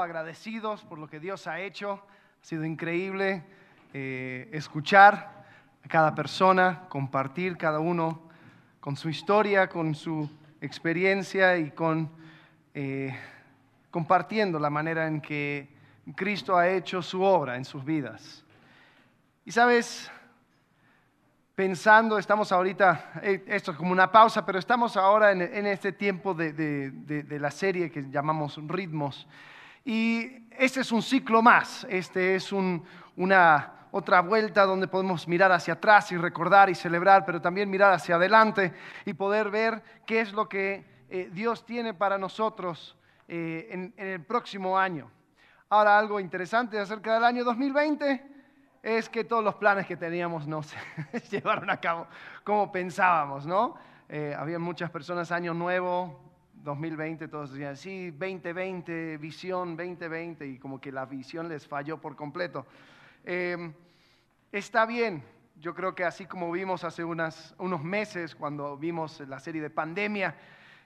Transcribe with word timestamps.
agradecidos 0.00 0.82
por 0.84 0.98
lo 0.98 1.08
que 1.08 1.20
Dios 1.20 1.46
ha 1.46 1.60
hecho. 1.60 2.02
Ha 2.42 2.44
sido 2.44 2.64
increíble 2.64 3.44
eh, 3.92 4.48
escuchar 4.52 5.44
a 5.84 5.88
cada 5.88 6.14
persona, 6.14 6.86
compartir 6.88 7.56
cada 7.56 7.80
uno 7.80 8.22
con 8.80 8.96
su 8.96 9.08
historia, 9.08 9.68
con 9.68 9.94
su 9.94 10.30
experiencia 10.60 11.56
y 11.58 11.70
con 11.70 12.10
eh, 12.74 13.14
compartiendo 13.90 14.58
la 14.58 14.70
manera 14.70 15.06
en 15.06 15.20
que 15.20 15.68
Cristo 16.16 16.56
ha 16.56 16.68
hecho 16.68 17.02
su 17.02 17.22
obra 17.22 17.56
en 17.56 17.64
sus 17.64 17.84
vidas. 17.84 18.44
Y 19.44 19.52
sabes, 19.52 20.10
pensando, 21.54 22.18
estamos 22.18 22.50
ahorita, 22.50 23.20
eh, 23.22 23.44
esto 23.46 23.72
es 23.72 23.76
como 23.76 23.92
una 23.92 24.10
pausa, 24.10 24.44
pero 24.46 24.58
estamos 24.58 24.96
ahora 24.96 25.32
en, 25.32 25.66
este 25.66 25.92
tiempo 25.92 26.34
de, 26.34 27.38
la 27.40 27.50
serie 27.50 27.90
que 27.90 28.08
llamamos 28.10 28.58
Ritmos. 28.66 29.26
Y 29.84 30.48
este 30.58 30.80
es 30.80 30.92
un 30.92 31.02
ciclo 31.02 31.42
más, 31.42 31.86
este 31.88 32.36
es 32.36 32.52
una 32.52 33.72
otra 33.90 34.22
vuelta 34.22 34.64
donde 34.64 34.88
podemos 34.88 35.28
mirar 35.28 35.52
hacia 35.52 35.74
atrás 35.74 36.10
y 36.12 36.16
recordar 36.16 36.70
y 36.70 36.74
celebrar, 36.74 37.24
pero 37.26 37.40
también 37.40 37.68
mirar 37.68 37.92
hacia 37.92 38.14
adelante 38.14 38.72
y 39.04 39.12
poder 39.12 39.50
ver 39.50 39.82
qué 40.06 40.20
es 40.20 40.32
lo 40.32 40.48
que 40.48 40.84
eh, 41.10 41.28
Dios 41.30 41.66
tiene 41.66 41.92
para 41.92 42.16
nosotros 42.16 42.96
eh, 43.28 43.68
en, 43.70 43.94
el 43.98 44.24
próximo 44.24 44.78
año. 44.78 45.10
Ahora, 45.68 45.98
algo 45.98 46.18
interesante 46.18 46.78
acerca 46.78 47.14
del 47.14 47.24
año 47.24 47.44
2020 47.44 48.26
es 48.82 49.08
que 49.10 49.24
todos 49.24 49.44
los 49.44 49.56
planes 49.56 49.86
que 49.86 49.96
teníamos 49.96 50.46
no 50.46 50.62
se 50.62 50.76
llevaron 51.30 51.68
a 51.68 51.76
cabo 51.76 52.06
como 52.44 52.72
pensábamos, 52.72 53.46
¿no? 53.46 53.74
Eh, 54.08 54.34
había 54.36 54.58
muchas 54.58 54.90
personas, 54.90 55.30
año 55.32 55.52
nuevo, 55.52 56.31
2020, 56.62 57.28
todos 57.28 57.52
decían, 57.52 57.76
sí, 57.76 58.10
2020, 58.10 59.18
visión 59.18 59.76
2020, 59.76 60.46
y 60.46 60.58
como 60.58 60.80
que 60.80 60.92
la 60.92 61.04
visión 61.04 61.48
les 61.48 61.66
falló 61.66 62.00
por 62.00 62.16
completo. 62.16 62.66
Eh, 63.24 63.72
está 64.50 64.86
bien, 64.86 65.22
yo 65.60 65.74
creo 65.74 65.94
que 65.94 66.04
así 66.04 66.26
como 66.26 66.50
vimos 66.50 66.84
hace 66.84 67.04
unos 67.04 67.84
meses 67.84 68.34
cuando 68.34 68.76
vimos 68.76 69.20
la 69.20 69.38
serie 69.40 69.62
de 69.62 69.70
pandemia, 69.70 70.34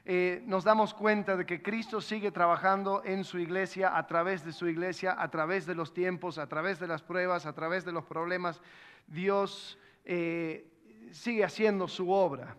eh, 0.04 0.42
nos 0.46 0.62
damos 0.62 0.94
cuenta 0.94 1.36
de 1.36 1.44
que 1.44 1.62
Cristo 1.62 2.00
sigue 2.00 2.30
trabajando 2.30 3.02
en 3.04 3.24
su 3.24 3.38
iglesia, 3.38 3.96
a 3.96 4.06
través 4.06 4.44
de 4.44 4.52
su 4.52 4.68
iglesia, 4.68 5.20
a 5.20 5.28
través 5.30 5.66
de 5.66 5.74
los 5.74 5.92
tiempos, 5.92 6.38
a 6.38 6.46
través 6.46 6.78
de 6.78 6.86
las 6.86 7.02
pruebas, 7.02 7.44
a 7.44 7.54
través 7.54 7.84
de 7.84 7.90
los 7.90 8.04
problemas. 8.04 8.60
Dios 9.08 9.78
eh, 10.04 10.70
sigue 11.10 11.42
haciendo 11.42 11.88
su 11.88 12.10
obra. 12.10 12.56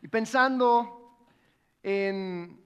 Y 0.00 0.08
pensando 0.08 0.99
en 1.82 2.60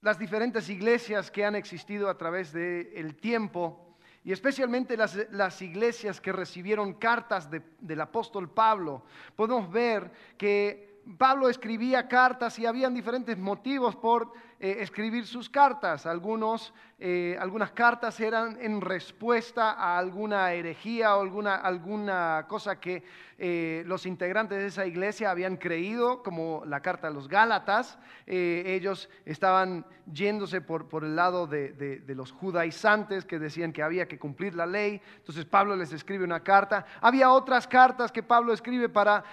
las 0.00 0.18
diferentes 0.18 0.68
iglesias 0.68 1.30
que 1.30 1.44
han 1.44 1.54
existido 1.54 2.08
a 2.08 2.16
través 2.16 2.52
del 2.52 3.16
tiempo, 3.16 3.96
y 4.22 4.32
especialmente 4.32 4.96
las, 4.96 5.62
iglesias 5.62 6.20
que 6.20 6.32
recibieron 6.32 6.94
cartas 6.94 7.48
del 7.50 8.00
apóstol 8.00 8.50
Pablo, 8.50 9.04
podemos 9.34 9.70
ver 9.70 10.10
que 10.36 10.89
Pablo 11.18 11.48
escribía 11.48 12.08
cartas 12.08 12.58
y 12.58 12.66
habían 12.66 12.94
diferentes 12.94 13.36
motivos 13.36 13.96
por 13.96 14.32
eh, 14.58 14.76
escribir 14.80 15.26
sus 15.26 15.48
cartas. 15.48 16.04
Algunos, 16.04 16.74
eh, 16.98 17.36
algunas 17.40 17.72
cartas 17.72 18.20
eran 18.20 18.58
en 18.60 18.80
respuesta 18.82 19.72
a 19.72 19.98
alguna 19.98 20.52
herejía 20.52 21.16
o 21.16 21.22
alguna, 21.22 21.56
alguna 21.56 22.44
cosa 22.46 22.78
que 22.78 23.02
eh, 23.38 23.82
los 23.86 24.04
integrantes 24.04 24.58
de 24.58 24.66
esa 24.66 24.84
iglesia 24.86 25.30
habían 25.30 25.56
creído, 25.56 26.22
como 26.22 26.62
la 26.66 26.80
carta 26.80 27.08
a 27.08 27.10
los 27.10 27.26
Gálatas. 27.26 27.98
ellos 28.26 29.08
estaban 29.24 29.86
yéndose 30.12 30.60
por, 30.60 30.88
por 30.88 31.04
el 31.04 31.16
lado 31.16 31.46
de, 31.46 31.72
de, 31.72 32.14
los 32.14 32.30
judaizantes 32.30 33.24
que 33.24 33.38
decían 33.38 33.72
que 33.72 33.82
había 33.82 34.06
que 34.06 34.18
cumplir 34.18 34.54
la 34.54 34.66
ley. 34.66 35.00
Entonces 35.16 35.46
Pablo 35.46 35.74
les 35.74 35.92
escribe 35.92 36.24
una 36.24 36.40
carta. 36.40 36.84
Había 37.00 37.30
otras 37.30 37.66
cartas 37.66 38.12
que 38.12 38.22
Pablo 38.22 38.52
escribe 38.52 38.90
para 38.90 39.24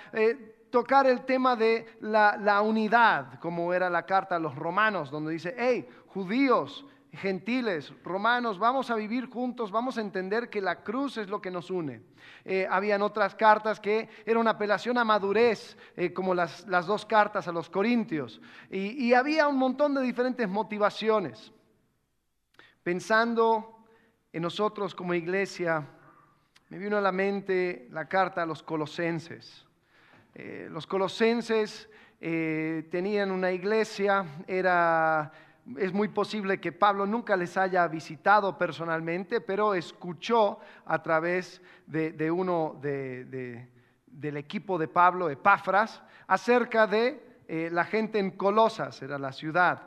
tocar 0.69 1.07
el 1.07 1.25
tema 1.25 1.55
de 1.55 1.85
la, 2.01 2.61
unidad, 2.61 3.39
como 3.39 3.73
era 3.73 3.89
la 3.89 4.05
carta 4.05 4.35
a 4.35 4.39
los 4.39 4.55
romanos, 4.55 5.09
donde 5.09 5.33
dice, 5.33 5.55
hey, 5.57 5.87
judíos, 6.07 6.85
gentiles, 7.11 7.93
romanos, 8.03 8.59
vamos 8.59 8.91
a 8.91 8.95
vivir 8.95 9.29
juntos, 9.29 9.71
vamos 9.71 9.97
a 9.97 10.01
entender 10.01 10.49
que 10.49 10.61
la 10.61 10.83
cruz 10.83 11.17
es 11.17 11.29
lo 11.29 11.41
que 11.41 11.51
nos 11.51 11.71
une. 11.71 12.01
Eh, 12.43 12.67
habían 12.69 13.01
otras 13.01 13.35
cartas 13.35 13.79
que 13.79 14.09
era 14.25 14.39
una 14.39 14.51
apelación 14.51 14.97
a 14.97 15.03
madurez, 15.03 15.77
eh, 15.95 16.13
como 16.13 16.33
las, 16.33 16.65
dos 16.85 17.05
cartas 17.05 17.47
a 17.47 17.51
los 17.51 17.69
corintios, 17.69 18.41
y, 18.69 19.05
y 19.05 19.13
había 19.13 19.47
un 19.47 19.57
montón 19.57 19.93
de 19.95 20.01
diferentes 20.01 20.47
motivaciones. 20.47 21.51
Pensando 22.83 23.83
en 24.31 24.41
nosotros 24.41 24.93
como 24.93 25.13
iglesia, 25.13 25.85
me 26.69 26.77
vino 26.77 26.97
a 26.97 27.01
la 27.01 27.11
mente 27.11 27.87
la 27.91 28.07
carta 28.07 28.43
a 28.43 28.45
los 28.45 28.61
colosenses. 28.61 29.66
Eh, 30.39 30.67
los 30.69 30.85
colosenses 30.85 31.89
eh, 32.21 32.87
tenían 32.91 33.31
una 33.31 33.51
iglesia, 33.51 34.23
era, 34.45 35.31
es 35.77 35.91
muy 35.91 36.09
posible 36.09 36.59
que 36.59 36.71
Pablo 36.71 37.07
nunca 37.07 37.35
les 37.35 37.57
haya 37.57 37.87
visitado 37.87 38.55
personalmente, 38.55 39.41
pero 39.41 39.73
escuchó 39.73 40.59
a 40.85 41.01
través 41.01 41.59
de, 41.87 42.29
uno 42.29 42.79
del 42.79 44.37
equipo 44.37 44.77
de 44.77 44.87
Pablo, 44.87 45.27
Epafras, 45.31 46.03
acerca 46.27 46.85
de 46.85 47.39
eh, 47.47 47.69
la 47.71 47.85
gente 47.85 48.19
en 48.19 48.29
Colosas, 48.29 49.01
era 49.01 49.17
la 49.17 49.31
ciudad. 49.31 49.81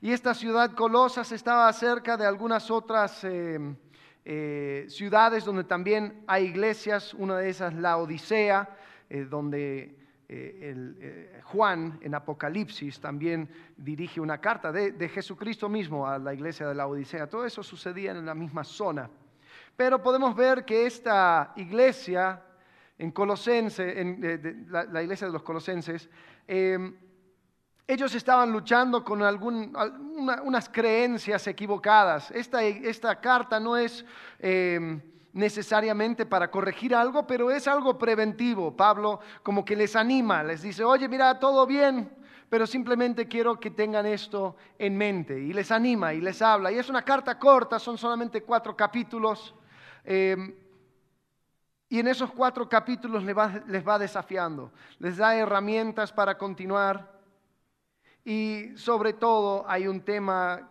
Y 0.00 0.12
esta 0.12 0.32
ciudad 0.32 0.76
Colosas 0.76 1.32
estaba 1.32 1.72
cerca 1.72 2.16
de 2.16 2.24
algunas 2.24 2.70
otras 2.70 3.26
ciudades 4.88 5.44
donde 5.44 5.64
también 5.64 6.22
hay 6.28 6.44
iglesias, 6.44 7.14
una 7.14 7.38
de 7.38 7.48
esas 7.48 7.74
la 7.74 7.96
Odisea, 7.96 8.68
eh, 9.10 9.24
donde 9.24 9.96
eh, 10.30 10.94
eh, 11.00 11.40
Juan 11.44 11.98
en 12.02 12.14
Apocalipsis 12.14 13.00
también 13.00 13.48
dirige 13.78 14.20
una 14.20 14.38
carta 14.38 14.70
de, 14.70 15.08
Jesucristo 15.08 15.70
mismo 15.70 16.06
a 16.06 16.18
la 16.18 16.34
iglesia 16.34 16.68
de 16.68 16.74
la 16.74 16.86
Odisea. 16.86 17.26
Todo 17.26 17.46
eso 17.46 17.62
sucedía 17.62 18.10
en 18.10 18.26
la 18.26 18.34
misma 18.34 18.62
zona. 18.62 19.08
Pero 19.74 20.02
podemos 20.02 20.36
ver 20.36 20.66
que 20.66 20.84
esta 20.84 21.54
iglesia 21.56 22.42
en 22.98 23.10
Colosense, 23.12 24.00
en, 24.00 24.66
la, 24.70 25.02
iglesia 25.02 25.28
de 25.28 25.32
los 25.32 25.42
Colosenses, 25.42 26.10
em, 26.46 26.94
ellos 27.86 28.14
estaban 28.14 28.52
luchando 28.52 29.02
con 29.02 29.22
unas 29.22 30.68
creencias 30.68 31.46
equivocadas. 31.46 32.30
Esta, 32.32 32.62
esta 32.62 33.18
carta 33.18 33.58
no 33.58 33.78
es 33.78 34.04
em, 34.40 35.00
necesariamente 35.38 36.26
para 36.26 36.50
corregir 36.50 36.94
algo, 36.94 37.24
pero 37.24 37.50
es 37.52 37.68
algo 37.68 37.96
preventivo. 37.96 38.76
Pablo 38.76 39.20
como 39.44 39.64
que 39.64 39.76
les 39.76 39.94
anima, 39.94 40.42
les 40.42 40.62
dice, 40.62 40.82
oye, 40.82 41.08
mira, 41.08 41.38
todo 41.38 41.64
bien, 41.64 42.10
pero 42.50 42.66
simplemente 42.66 43.28
quiero 43.28 43.58
que 43.60 43.70
tengan 43.70 44.04
esto 44.04 44.56
en 44.78 44.96
mente. 44.96 45.38
Y 45.38 45.52
les 45.52 45.70
anima 45.70 46.12
y 46.12 46.20
les 46.20 46.42
habla. 46.42 46.72
Y 46.72 46.78
es 46.78 46.88
una 46.88 47.02
carta 47.02 47.38
corta, 47.38 47.78
son 47.78 47.96
solamente 47.96 48.42
cuatro 48.42 48.76
capítulos. 48.76 49.54
Em, 50.04 50.54
y 51.88 52.00
en 52.00 52.08
esos 52.08 52.32
cuatro 52.32 52.68
capítulos 52.68 53.22
les 53.22 53.36
va, 53.36 53.62
les 53.68 53.86
va 53.86 53.96
desafiando, 53.96 54.72
les 54.98 55.16
da 55.18 55.36
herramientas 55.36 56.12
para 56.12 56.36
continuar. 56.36 57.16
Y 58.24 58.72
sobre 58.74 59.12
todo 59.12 59.64
hay 59.68 59.86
un 59.86 60.00
tema 60.00 60.68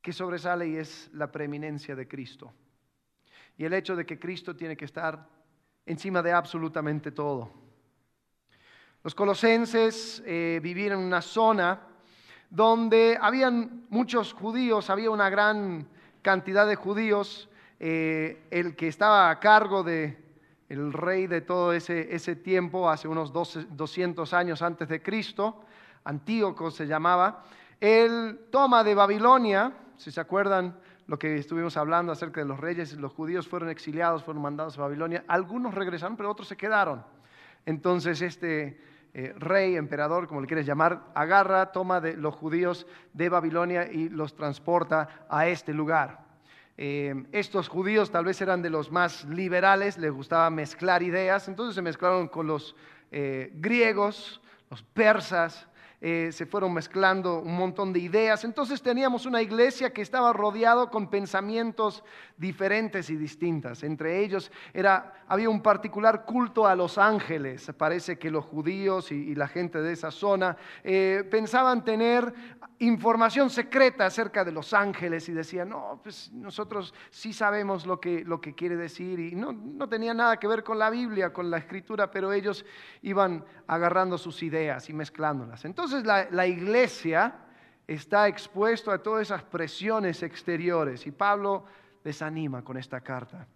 que 0.00 0.14
sobresale 0.14 0.66
y 0.68 0.76
es 0.76 1.10
la 1.12 1.30
preeminencia 1.30 1.94
de 1.94 2.08
Cristo 2.08 2.54
y 3.58 3.64
el 3.64 3.74
hecho 3.74 3.96
de 3.96 4.06
que 4.06 4.18
Cristo 4.18 4.54
tiene 4.56 4.76
que 4.76 4.84
estar 4.84 5.28
encima 5.84 6.22
de 6.22 6.32
absolutamente 6.32 7.10
todo. 7.10 7.50
Los 9.02 9.14
colosenses 9.14 10.22
eh, 10.24 10.60
vivían 10.62 10.92
en 10.92 11.04
una 11.04 11.20
zona 11.20 11.80
donde 12.50 13.18
habían 13.20 13.86
muchos 13.90 14.32
judíos, 14.32 14.90
había 14.90 15.10
una 15.10 15.28
gran 15.28 15.88
cantidad 16.22 16.66
de 16.66 16.76
judíos. 16.76 17.48
Eh, 17.80 18.46
el 18.50 18.74
que 18.74 18.88
estaba 18.88 19.30
a 19.30 19.38
cargo 19.40 19.82
de 19.82 20.16
el 20.68 20.92
rey 20.92 21.26
de 21.26 21.40
todo 21.40 21.72
ese, 21.72 22.14
ese 22.14 22.36
tiempo, 22.36 22.90
hace 22.90 23.08
unos 23.08 23.32
200 23.32 24.34
años 24.34 24.62
antes 24.62 24.88
de 24.88 25.02
Cristo, 25.02 25.64
Antíoco 26.04 26.70
se 26.70 26.86
llamaba, 26.86 27.44
él 27.80 28.40
toma 28.50 28.84
de 28.84 28.94
Babilonia, 28.94 29.72
si 29.96 30.10
se 30.10 30.20
acuerdan, 30.20 30.78
lo 31.08 31.18
que 31.18 31.36
estuvimos 31.36 31.76
hablando 31.78 32.12
acerca 32.12 32.42
de 32.42 32.46
los 32.46 32.60
reyes, 32.60 32.92
los 32.92 33.12
judíos 33.12 33.48
fueron 33.48 33.70
exiliados, 33.70 34.22
fueron 34.22 34.42
mandados 34.42 34.78
a 34.78 34.82
Babilonia, 34.82 35.24
algunos 35.26 35.74
regresaron, 35.74 36.16
pero 36.16 36.30
otros 36.30 36.46
se 36.46 36.56
quedaron. 36.56 37.02
Entonces 37.64 38.20
este 38.20 38.78
eh, 39.14 39.34
rey, 39.38 39.76
emperador, 39.76 40.28
como 40.28 40.42
le 40.42 40.46
quieres 40.46 40.66
llamar, 40.66 41.10
agarra, 41.14 41.72
toma 41.72 42.00
de 42.02 42.14
los 42.14 42.34
judíos 42.34 42.86
de 43.14 43.30
Babilonia 43.30 43.90
y 43.90 44.10
los 44.10 44.36
transporta 44.36 45.26
a 45.30 45.48
este 45.48 45.72
lugar. 45.72 46.26
Eh, 46.76 47.24
estos 47.32 47.68
judíos 47.68 48.10
tal 48.10 48.26
vez 48.26 48.40
eran 48.42 48.60
de 48.60 48.68
los 48.68 48.92
más 48.92 49.24
liberales, 49.24 49.96
les 49.96 50.12
gustaba 50.12 50.50
mezclar 50.50 51.02
ideas, 51.02 51.48
entonces 51.48 51.74
se 51.74 51.82
mezclaron 51.82 52.28
con 52.28 52.46
los 52.46 52.76
eh, 53.10 53.50
griegos, 53.54 54.42
los 54.68 54.82
persas, 54.82 55.67
eh, 56.00 56.30
se 56.32 56.46
fueron 56.46 56.72
mezclando 56.72 57.40
un 57.40 57.56
montón 57.56 57.92
de 57.92 57.98
ideas. 57.98 58.44
Entonces 58.44 58.80
teníamos 58.80 59.26
una 59.26 59.42
iglesia 59.42 59.92
que 59.92 60.00
estaba 60.00 60.32
rodeado 60.32 60.90
con 60.90 61.10
pensamientos 61.10 62.04
diferentes 62.36 63.10
y 63.10 63.16
distintas. 63.16 63.82
Entre 63.82 64.22
ellos 64.22 64.52
era, 64.72 65.24
había 65.26 65.50
un 65.50 65.60
particular 65.60 66.24
culto 66.24 66.68
a 66.68 66.76
los 66.76 66.98
ángeles. 66.98 67.72
Parece 67.76 68.16
que 68.16 68.30
los 68.30 68.44
judíos 68.44 69.10
y, 69.10 69.34
la 69.34 69.48
gente 69.48 69.80
de 69.80 69.92
esa 69.92 70.10
zona 70.10 70.56
eh, 70.82 71.26
pensaban 71.30 71.84
tener 71.84 72.32
información 72.80 73.50
secreta 73.50 74.06
acerca 74.06 74.44
de 74.44 74.52
los 74.52 74.72
ángeles 74.72 75.28
y 75.28 75.32
decían, 75.32 75.68
no, 75.70 76.00
pues 76.02 76.32
nosotros 76.32 76.94
sí 77.10 77.32
sabemos 77.32 77.86
lo 77.86 78.00
que, 78.00 78.24
lo 78.24 78.40
que 78.40 78.54
quiere 78.54 78.76
decir 78.76 79.18
y 79.18 79.34
no, 79.34 79.52
no 79.52 79.88
tenía 79.88 80.14
nada 80.14 80.38
que 80.38 80.46
ver 80.46 80.62
con 80.62 80.78
la 80.78 80.90
Biblia, 80.90 81.32
con 81.32 81.50
la 81.50 81.58
escritura, 81.58 82.10
pero 82.10 82.32
ellos 82.32 82.64
iban 83.02 83.44
agarrando 83.66 84.16
sus 84.16 84.42
ideas 84.42 84.88
y 84.88 84.92
mezclándolas. 84.92 85.64
Entonces 85.64 85.87
la, 85.92 86.28
la 86.30 86.46
iglesia 86.46 87.34
está 87.86 88.28
expuesto 88.28 88.90
a 88.90 89.02
todas 89.02 89.22
esas 89.22 89.42
presiones 89.42 90.22
exteriores 90.22 91.06
y 91.06 91.10
Pablo 91.10 91.64
les 92.04 92.22
anima 92.22 92.62
con 92.62 92.76
esta 92.76 93.00
carta. 93.00 93.46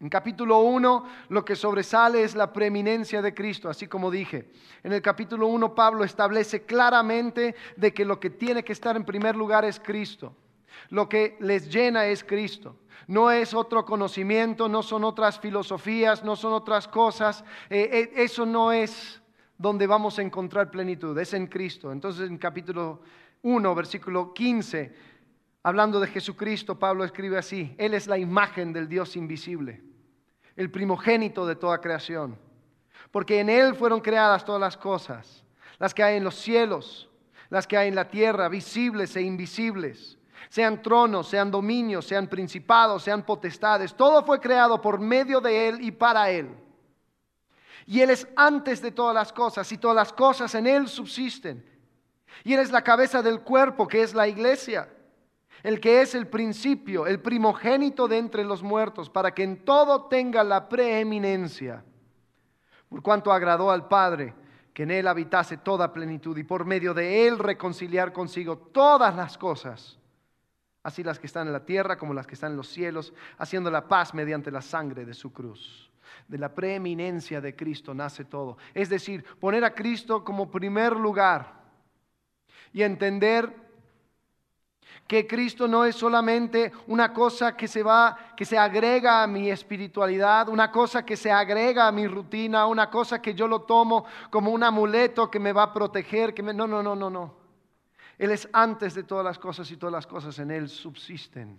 En 0.00 0.08
capítulo 0.08 0.58
1 0.58 1.06
lo 1.28 1.44
que 1.44 1.54
sobresale 1.54 2.24
es 2.24 2.34
la 2.34 2.52
preeminencia 2.52 3.22
de 3.22 3.32
Cristo, 3.32 3.68
así 3.68 3.86
como 3.86 4.10
dije. 4.10 4.50
En 4.82 4.92
el 4.92 5.00
capítulo 5.00 5.46
1 5.46 5.74
Pablo 5.74 6.04
establece 6.04 6.64
claramente 6.64 7.54
de 7.76 7.94
que 7.94 8.04
lo 8.04 8.18
que 8.18 8.30
tiene 8.30 8.64
que 8.64 8.72
estar 8.72 8.96
en 8.96 9.04
primer 9.04 9.36
lugar 9.36 9.64
es 9.64 9.78
Cristo. 9.78 10.34
Lo 10.90 11.08
que 11.08 11.36
les 11.40 11.68
llena 11.72 12.06
es 12.06 12.24
Cristo. 12.24 12.76
No 13.06 13.30
es 13.30 13.54
otro 13.54 13.84
conocimiento, 13.84 14.68
no 14.68 14.82
son 14.82 15.04
otras 15.04 15.38
filosofías, 15.38 16.24
no 16.24 16.36
son 16.36 16.52
otras 16.52 16.88
cosas. 16.88 17.44
Eh, 17.70 17.88
eh, 17.92 18.12
eso 18.16 18.44
no 18.44 18.72
es 18.72 19.22
donde 19.64 19.86
vamos 19.86 20.18
a 20.18 20.22
encontrar 20.22 20.70
plenitud, 20.70 21.18
es 21.18 21.32
en 21.32 21.46
Cristo. 21.46 21.90
Entonces 21.90 22.28
en 22.28 22.36
capítulo 22.36 23.00
1, 23.42 23.74
versículo 23.74 24.34
15, 24.34 24.94
hablando 25.62 25.98
de 26.00 26.06
Jesucristo, 26.08 26.78
Pablo 26.78 27.02
escribe 27.02 27.38
así, 27.38 27.74
Él 27.78 27.94
es 27.94 28.06
la 28.06 28.18
imagen 28.18 28.72
del 28.72 28.88
Dios 28.88 29.16
invisible 29.16 29.82
el 30.56 30.70
primogénito 30.70 31.46
de 31.46 31.56
toda 31.56 31.80
creación, 31.80 32.38
porque 33.10 33.40
en 33.40 33.48
Él 33.48 33.74
fueron 33.74 34.00
creadas 34.00 34.44
todas 34.44 34.60
las 34.60 34.76
cosas, 34.76 35.44
las 35.78 35.92
que 35.92 36.02
hay 36.02 36.16
en 36.16 36.24
los 36.24 36.36
cielos, 36.36 37.10
las 37.50 37.66
que 37.66 37.76
hay 37.76 37.88
en 37.88 37.94
la 37.94 38.08
tierra, 38.08 38.48
visibles 38.48 39.16
e 39.16 39.22
invisibles, 39.22 40.18
sean 40.48 40.82
tronos, 40.82 41.28
sean 41.28 41.50
dominios, 41.50 42.06
sean 42.06 42.28
principados, 42.28 43.02
sean 43.02 43.24
potestades, 43.24 43.94
todo 43.94 44.24
fue 44.24 44.40
creado 44.40 44.80
por 44.80 45.00
medio 45.00 45.40
de 45.40 45.68
Él 45.68 45.78
y 45.80 45.90
para 45.90 46.30
Él. 46.30 46.63
Y 47.86 48.00
Él 48.00 48.10
es 48.10 48.26
antes 48.36 48.80
de 48.80 48.92
todas 48.92 49.14
las 49.14 49.32
cosas 49.32 49.70
y 49.72 49.78
todas 49.78 49.96
las 49.96 50.12
cosas 50.12 50.54
en 50.54 50.66
Él 50.66 50.88
subsisten. 50.88 51.64
Y 52.42 52.54
Él 52.54 52.60
es 52.60 52.70
la 52.70 52.82
cabeza 52.82 53.22
del 53.22 53.40
cuerpo 53.40 53.86
que 53.86 54.02
es 54.02 54.14
la 54.14 54.28
iglesia 54.28 54.88
el 55.64 55.80
que 55.80 56.02
es 56.02 56.14
el 56.14 56.28
principio, 56.28 57.06
el 57.06 57.20
primogénito 57.20 58.06
de 58.06 58.18
entre 58.18 58.44
los 58.44 58.62
muertos, 58.62 59.08
para 59.08 59.32
que 59.34 59.42
en 59.42 59.64
todo 59.64 60.04
tenga 60.04 60.44
la 60.44 60.68
preeminencia. 60.68 61.82
Por 62.86 63.02
cuanto 63.02 63.32
agradó 63.32 63.70
al 63.70 63.88
Padre 63.88 64.34
que 64.74 64.82
en 64.82 64.90
él 64.90 65.08
habitase 65.08 65.56
toda 65.56 65.92
plenitud 65.92 66.36
y 66.36 66.44
por 66.44 66.66
medio 66.66 66.92
de 66.92 67.26
él 67.26 67.38
reconciliar 67.38 68.12
consigo 68.12 68.58
todas 68.58 69.16
las 69.16 69.38
cosas, 69.38 69.98
así 70.82 71.02
las 71.02 71.18
que 71.18 71.26
están 71.26 71.46
en 71.46 71.54
la 71.54 71.64
tierra 71.64 71.96
como 71.96 72.12
las 72.12 72.26
que 72.26 72.34
están 72.34 72.50
en 72.50 72.58
los 72.58 72.68
cielos, 72.68 73.14
haciendo 73.38 73.70
la 73.70 73.88
paz 73.88 74.12
mediante 74.12 74.50
la 74.50 74.60
sangre 74.60 75.06
de 75.06 75.14
su 75.14 75.32
cruz. 75.32 75.90
De 76.28 76.38
la 76.38 76.54
preeminencia 76.54 77.40
de 77.40 77.54
Cristo 77.54 77.94
nace 77.94 78.24
todo. 78.24 78.56
Es 78.72 78.88
decir, 78.88 79.24
poner 79.40 79.64
a 79.64 79.74
Cristo 79.74 80.24
como 80.24 80.50
primer 80.50 80.92
lugar 80.96 81.64
y 82.72 82.82
entender 82.82 83.64
que 85.06 85.26
Cristo 85.26 85.68
no 85.68 85.84
es 85.84 85.96
solamente 85.96 86.72
una 86.86 87.12
cosa 87.12 87.56
que 87.56 87.68
se 87.68 87.82
va, 87.82 88.16
que 88.36 88.44
se 88.44 88.56
agrega 88.56 89.22
a 89.22 89.26
mi 89.26 89.50
espiritualidad, 89.50 90.48
una 90.48 90.70
cosa 90.70 91.04
que 91.04 91.16
se 91.16 91.30
agrega 91.30 91.86
a 91.86 91.92
mi 91.92 92.06
rutina, 92.06 92.66
una 92.66 92.90
cosa 92.90 93.20
que 93.20 93.34
yo 93.34 93.46
lo 93.46 93.62
tomo 93.62 94.06
como 94.30 94.50
un 94.50 94.62
amuleto 94.62 95.30
que 95.30 95.38
me 95.38 95.52
va 95.52 95.64
a 95.64 95.72
proteger, 95.72 96.32
que 96.32 96.42
no, 96.42 96.66
no, 96.66 96.82
no, 96.82 96.94
no, 96.94 97.10
no. 97.10 97.34
Él 98.16 98.30
es 98.30 98.48
antes 98.52 98.94
de 98.94 99.02
todas 99.02 99.24
las 99.24 99.38
cosas 99.38 99.70
y 99.70 99.76
todas 99.76 99.92
las 99.92 100.06
cosas 100.06 100.38
en 100.38 100.50
Él 100.50 100.68
subsisten. 100.68 101.58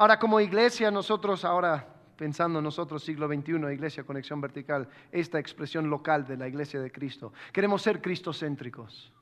Ahora 0.00 0.18
como 0.18 0.40
iglesia 0.40 0.90
nosotros 0.90 1.44
ahora 1.44 1.86
pensando 2.16 2.62
nosotros 2.62 3.04
siglo 3.04 3.28
XXI, 3.28 3.70
Iglesia 3.70 4.02
Conexión 4.04 4.40
Vertical, 4.40 4.88
esta 5.12 5.38
expresión 5.38 5.90
local 5.90 6.26
de 6.26 6.38
la 6.38 6.48
Iglesia 6.48 6.80
de 6.80 6.90
Cristo. 6.90 7.34
Queremos 7.52 7.82
ser 7.82 8.00
cristocéntricos. 8.00 9.12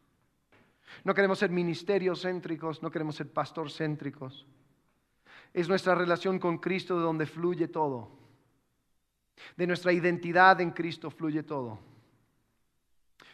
No 1.03 1.15
queremos 1.15 1.41
ser 1.41 1.51
ministerios 1.51 2.23
céntricos, 2.23 2.81
no 2.81 2.93
queremos 2.93 3.17
ser 3.17 3.29
pastor 3.29 3.73
céntricos. 3.73 4.47
Es 5.53 5.69
nuestra 5.69 5.97
relación 5.97 6.39
con 6.39 6.59
Cristo 6.59 6.97
de 6.97 7.03
donde 7.03 7.27
fluye 7.27 7.67
todo. 7.67 8.13
De 9.57 9.67
nuestra 9.67 9.93
identidad 9.93 10.61
en 10.61 10.71
Cristo 10.71 11.11
fluye 11.11 11.43
todo. 11.43 11.81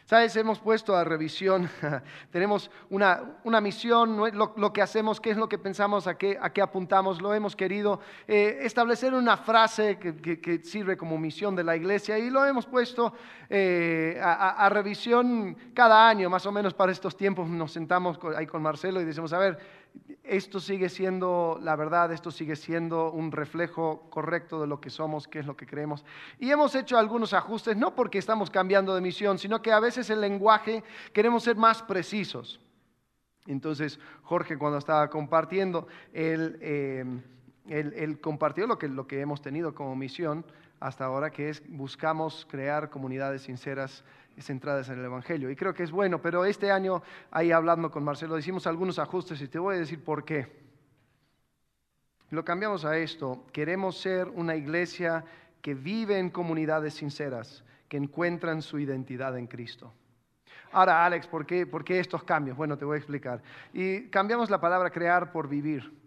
¿Sabes? 0.05 0.35
Hemos 0.35 0.59
puesto 0.59 0.95
a 0.95 1.03
revisión, 1.03 1.67
tenemos 2.31 2.69
una, 2.91 3.37
una 3.43 3.59
misión, 3.59 4.21
lo, 4.37 4.71
que 4.71 4.83
hacemos, 4.83 5.19
qué 5.19 5.31
es 5.31 5.37
lo 5.37 5.49
que 5.49 5.57
pensamos, 5.57 6.05
a 6.05 6.15
qué, 6.15 6.37
a 6.39 6.51
qué 6.51 6.61
apuntamos. 6.61 7.23
Lo 7.23 7.33
hemos 7.33 7.55
querido 7.55 7.99
eh, 8.27 8.59
establecer 8.61 9.15
una 9.15 9.35
frase 9.35 9.97
que, 9.97 10.39
que, 10.39 10.63
sirve 10.63 10.95
como 10.95 11.17
misión 11.17 11.55
de 11.55 11.63
la 11.63 11.75
iglesia 11.75 12.19
y 12.19 12.29
lo 12.29 12.45
hemos 12.45 12.67
puesto 12.67 13.15
eh, 13.49 14.19
a, 14.21 14.63
a, 14.63 14.69
revisión 14.69 15.57
cada 15.73 16.07
año, 16.07 16.29
más 16.29 16.45
o 16.45 16.51
menos 16.51 16.75
para 16.75 16.91
estos 16.91 17.17
tiempos. 17.17 17.49
Nos 17.49 17.71
sentamos 17.71 18.19
ahí 18.37 18.45
con 18.45 18.61
Marcelo 18.61 19.01
y 19.01 19.05
decimos, 19.05 19.33
a 19.33 19.39
ver, 19.39 19.57
esto 20.23 20.59
sigue 20.59 20.89
siendo 20.89 21.59
la 21.61 21.75
verdad, 21.75 22.11
esto 22.11 22.31
sigue 22.31 22.55
siendo 22.55 23.11
un 23.11 23.31
reflejo 23.31 24.09
correcto 24.09 24.59
de 24.61 24.67
lo 24.67 24.81
que 24.81 24.89
somos, 24.89 25.27
qué 25.27 25.39
es 25.39 25.45
lo 25.45 25.55
que 25.55 25.67
creemos. 25.67 26.03
Y 26.39 26.51
hemos 26.51 26.75
hecho 26.75 26.97
algunos 26.97 27.33
ajustes, 27.33 27.77
no 27.77 27.95
porque 27.95 28.17
estamos 28.17 28.49
cambiando 28.49 28.95
de 28.95 29.01
misión, 29.01 29.37
sino 29.37 29.61
que 29.61 29.71
a 29.71 29.79
veces 29.79 30.09
el 30.09 30.21
lenguaje 30.21 30.83
queremos 31.13 31.43
ser 31.43 31.55
más 31.55 31.83
precisos. 31.83 32.59
Entonces, 33.45 33.99
Jorge, 34.23 34.57
cuando 34.57 34.79
estaba 34.79 35.09
compartiendo, 35.09 35.87
él, 36.11 36.57
eh, 36.61 38.17
compartió 38.21 38.65
lo 38.65 38.79
que, 38.79 38.87
lo 38.87 39.05
que 39.05 39.21
hemos 39.21 39.41
tenido 39.41 39.75
como 39.75 39.95
misión 39.95 40.45
hasta 40.79 41.05
ahora, 41.05 41.29
que 41.29 41.49
es 41.49 41.63
buscamos 41.67 42.47
crear 42.49 42.89
comunidades 42.89 43.43
sinceras 43.43 44.03
centradas 44.39 44.89
en 44.89 44.99
el 44.99 45.05
Evangelio. 45.05 45.49
Y 45.49 45.55
creo 45.55 45.73
que 45.73 45.83
es 45.83 45.91
bueno, 45.91 46.21
pero 46.21 46.45
este 46.45 46.71
año, 46.71 47.01
ahí 47.31 47.51
hablando 47.51 47.89
con 47.89 48.03
Marcelo, 48.03 48.37
hicimos 48.37 48.67
algunos 48.67 48.99
ajustes 48.99 49.41
y 49.41 49.47
te 49.47 49.59
voy 49.59 49.75
a 49.75 49.79
decir 49.79 50.03
por 50.03 50.25
qué. 50.25 50.65
Lo 52.31 52.43
cambiamos 52.43 52.85
a 52.85 52.97
esto. 52.97 53.45
Queremos 53.53 53.97
ser 53.97 54.27
una 54.27 54.55
iglesia 54.55 55.23
que 55.61 55.73
vive 55.73 56.19
en 56.19 56.29
comunidades 56.29 56.95
sinceras, 56.95 57.63
que 57.87 57.97
encuentran 57.97 58.61
su 58.61 58.79
identidad 58.79 59.37
en 59.37 59.47
Cristo. 59.47 59.93
Ahora, 60.71 61.05
Alex, 61.05 61.27
¿por 61.27 61.45
qué, 61.45 61.65
¿por 61.65 61.85
qué 61.85 61.99
estos 61.99 62.23
cambios? 62.23 62.57
Bueno, 62.57 62.77
te 62.77 62.83
voy 62.83 62.95
a 62.95 62.97
explicar. 62.97 63.41
Y 63.71 64.09
cambiamos 64.09 64.49
la 64.49 64.59
palabra 64.59 64.89
crear 64.89 65.31
por 65.31 65.47
vivir. 65.47 66.04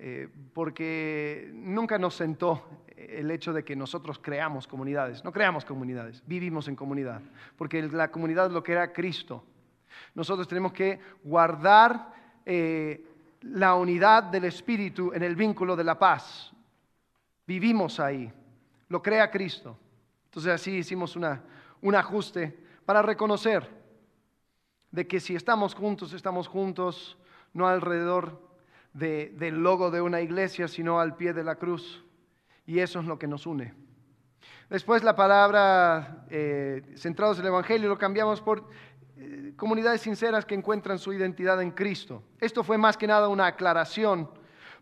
Eh, 0.00 0.28
porque 0.54 1.50
nunca 1.52 1.98
nos 1.98 2.14
sentó 2.14 2.84
el 2.96 3.30
hecho 3.32 3.52
de 3.52 3.64
que 3.64 3.74
nosotros 3.74 4.20
creamos 4.20 4.68
comunidades. 4.68 5.24
No 5.24 5.32
creamos 5.32 5.64
comunidades, 5.64 6.22
vivimos 6.24 6.68
en 6.68 6.76
comunidad, 6.76 7.20
porque 7.56 7.82
la 7.82 8.10
comunidad 8.10 8.46
es 8.46 8.52
lo 8.52 8.62
que 8.62 8.72
era 8.72 8.92
Cristo. 8.92 9.44
Nosotros 10.14 10.46
tenemos 10.46 10.72
que 10.72 11.00
guardar 11.24 12.12
eh, 12.46 13.04
la 13.42 13.74
unidad 13.74 14.22
del 14.24 14.44
Espíritu 14.44 15.12
en 15.12 15.22
el 15.24 15.34
vínculo 15.34 15.74
de 15.74 15.84
la 15.84 15.98
paz. 15.98 16.52
Vivimos 17.44 17.98
ahí, 17.98 18.32
lo 18.88 19.02
crea 19.02 19.30
Cristo. 19.30 19.76
Entonces 20.26 20.52
así 20.52 20.76
hicimos 20.76 21.16
un 21.16 21.94
ajuste 21.94 22.56
para 22.84 23.02
reconocer 23.02 23.68
de 24.90 25.06
que 25.06 25.18
si 25.18 25.34
estamos 25.34 25.74
juntos, 25.74 26.12
estamos 26.12 26.46
juntos, 26.46 27.18
no 27.52 27.66
alrededor 27.66 28.47
del 28.98 29.62
logo 29.62 29.90
de 29.90 30.00
una 30.00 30.20
iglesia, 30.20 30.68
sino 30.68 31.00
al 31.00 31.16
pie 31.16 31.32
de 31.32 31.44
la 31.44 31.56
cruz. 31.56 32.04
Y 32.66 32.80
eso 32.80 33.00
es 33.00 33.06
lo 33.06 33.18
que 33.18 33.26
nos 33.26 33.46
une. 33.46 33.74
Después 34.68 35.02
la 35.02 35.16
palabra 35.16 36.26
eh, 36.28 36.82
centrados 36.96 37.38
en 37.38 37.44
el 37.44 37.48
Evangelio 37.48 37.88
lo 37.88 37.96
cambiamos 37.96 38.42
por 38.42 38.68
eh, 39.16 39.54
comunidades 39.56 40.02
sinceras 40.02 40.44
que 40.44 40.54
encuentran 40.54 40.98
su 40.98 41.12
identidad 41.12 41.62
en 41.62 41.70
Cristo. 41.70 42.22
Esto 42.38 42.62
fue 42.62 42.76
más 42.76 42.96
que 42.96 43.06
nada 43.06 43.28
una 43.28 43.46
aclaración, 43.46 44.30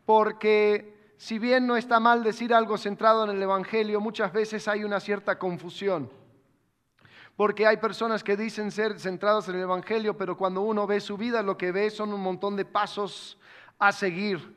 porque 0.04 1.12
si 1.16 1.38
bien 1.38 1.66
no 1.66 1.76
está 1.76 2.00
mal 2.00 2.24
decir 2.24 2.52
algo 2.52 2.76
centrado 2.76 3.24
en 3.24 3.36
el 3.36 3.42
Evangelio, 3.42 4.00
muchas 4.00 4.32
veces 4.32 4.66
hay 4.66 4.82
una 4.82 4.98
cierta 4.98 5.38
confusión. 5.38 6.10
Porque 7.36 7.66
hay 7.66 7.76
personas 7.76 8.24
que 8.24 8.36
dicen 8.36 8.70
ser 8.70 8.98
centrados 8.98 9.48
en 9.48 9.56
el 9.56 9.62
Evangelio, 9.62 10.16
pero 10.16 10.36
cuando 10.36 10.62
uno 10.62 10.86
ve 10.86 11.00
su 11.00 11.16
vida, 11.16 11.42
lo 11.42 11.56
que 11.56 11.70
ve 11.70 11.90
son 11.90 12.12
un 12.12 12.20
montón 12.20 12.56
de 12.56 12.64
pasos 12.64 13.38
a 13.78 13.92
seguir, 13.92 14.54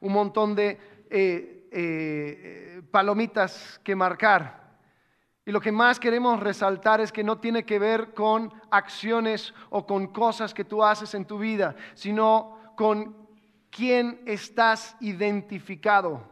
un 0.00 0.12
montón 0.12 0.54
de 0.54 0.78
eh, 1.10 1.68
eh, 1.70 2.82
palomitas 2.90 3.80
que 3.84 3.94
marcar. 3.94 4.62
Y 5.44 5.50
lo 5.50 5.60
que 5.60 5.72
más 5.72 5.98
queremos 5.98 6.38
resaltar 6.38 7.00
es 7.00 7.10
que 7.10 7.24
no 7.24 7.38
tiene 7.38 7.64
que 7.64 7.78
ver 7.78 8.14
con 8.14 8.52
acciones 8.70 9.52
o 9.70 9.86
con 9.86 10.08
cosas 10.08 10.54
que 10.54 10.64
tú 10.64 10.84
haces 10.84 11.14
en 11.14 11.24
tu 11.24 11.38
vida, 11.38 11.74
sino 11.94 12.58
con 12.76 13.16
quién 13.70 14.20
estás 14.26 14.96
identificado, 15.00 16.22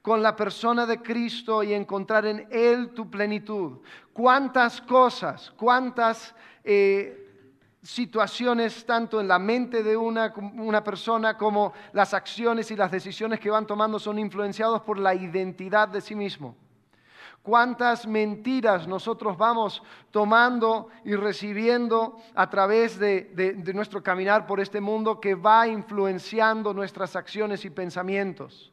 con 0.00 0.22
la 0.22 0.34
persona 0.34 0.86
de 0.86 1.02
Cristo 1.02 1.62
y 1.62 1.74
encontrar 1.74 2.24
en 2.24 2.48
Él 2.50 2.94
tu 2.94 3.10
plenitud. 3.10 3.80
¿Cuántas 4.14 4.80
cosas, 4.80 5.52
cuántas 5.56 6.34
eh, 6.64 7.19
situaciones, 7.82 8.84
tanto 8.84 9.20
en 9.20 9.28
la 9.28 9.38
mente 9.38 9.82
de 9.82 9.96
una, 9.96 10.32
una 10.54 10.84
persona 10.84 11.36
como 11.36 11.72
las 11.92 12.14
acciones 12.14 12.70
y 12.70 12.76
las 12.76 12.90
decisiones 12.90 13.40
que 13.40 13.50
van 13.50 13.66
tomando 13.66 13.98
son 13.98 14.18
influenciados 14.18 14.82
por 14.82 14.98
la 14.98 15.14
identidad 15.14 15.88
de 15.88 16.00
sí 16.00 16.14
mismo? 16.14 16.56
cuántas 17.42 18.06
mentiras 18.06 18.86
nosotros 18.86 19.36
vamos 19.36 19.82
tomando 20.10 20.88
y 21.04 21.14
recibiendo 21.14 22.16
a 22.34 22.50
través 22.50 22.98
de, 22.98 23.62
nuestro 23.74 24.02
caminar 24.02 24.46
por 24.46 24.60
este 24.60 24.80
mundo 24.80 25.20
que 25.20 25.34
va 25.34 25.66
influenciando 25.66 26.74
nuestras 26.74 27.16
acciones 27.16 27.64
y 27.64 27.70
pensamientos. 27.70 28.72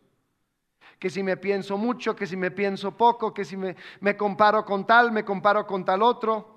Que 0.99 1.09
si 1.09 1.21
me 1.21 1.37
pienso 1.37 1.77
mucho, 1.77 2.15
que 2.15 2.25
si 2.25 2.35
me 2.35 2.49
pienso 2.49 2.91
poco, 2.97 3.33
que 3.33 3.45
si 3.45 3.55
me, 3.55 3.75
me 3.99 4.17
comparo 4.17 4.65
con 4.65 4.85
tal, 4.85 5.11
me 5.11 5.23
comparo 5.23 5.65
con 5.67 5.85
tal 5.85 6.01
otro. 6.01 6.56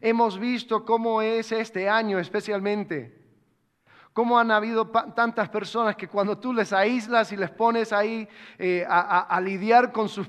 Hemos 0.00 0.38
visto 0.38 0.84
cómo 0.84 1.22
es 1.22 1.52
este 1.52 1.88
año 1.88 2.18
especialmente 2.18 3.20
¿Cómo 4.12 4.38
han 4.38 4.50
habido 4.50 4.88
tantas 4.88 5.48
personas 5.48 5.94
que 5.94 6.08
cuando 6.08 6.36
tú 6.36 6.52
les 6.52 6.72
aíslas 6.72 7.30
y 7.30 7.36
les 7.36 7.50
pones 7.50 7.92
ahí 7.92 8.28
eh, 8.58 8.84
a, 8.88 9.40
lidiar 9.40 9.92
con 9.92 10.08
sus, 10.08 10.28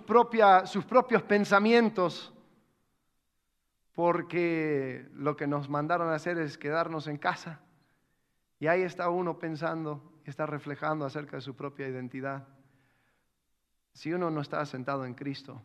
sus 0.65 0.86
propios 0.86 1.24
pensamientos, 1.24 2.32
porque 3.94 5.10
lo 5.13 5.36
que 5.36 5.48
nos 5.48 5.68
mandaron 5.68 6.10
a 6.10 6.15
hacer 6.15 6.38
es 6.38 6.60
quedarnos 6.60 7.08
en 7.08 7.18
casa, 7.18 7.60
y 8.60 8.68
ahí 8.68 8.84
está 8.84 9.10
uno 9.10 9.39
pensando, 9.39 10.13
está 10.25 10.46
reflejando 10.46 11.03
acerca 11.03 11.38
de 11.38 11.41
su 11.41 11.56
propia 11.56 11.88
identidad. 11.88 12.48
Si 13.94 14.13
uno 14.13 14.30
no 14.30 14.41
está 14.41 14.63
sentado 14.68 15.06
en 15.06 15.15
Cristo, 15.15 15.60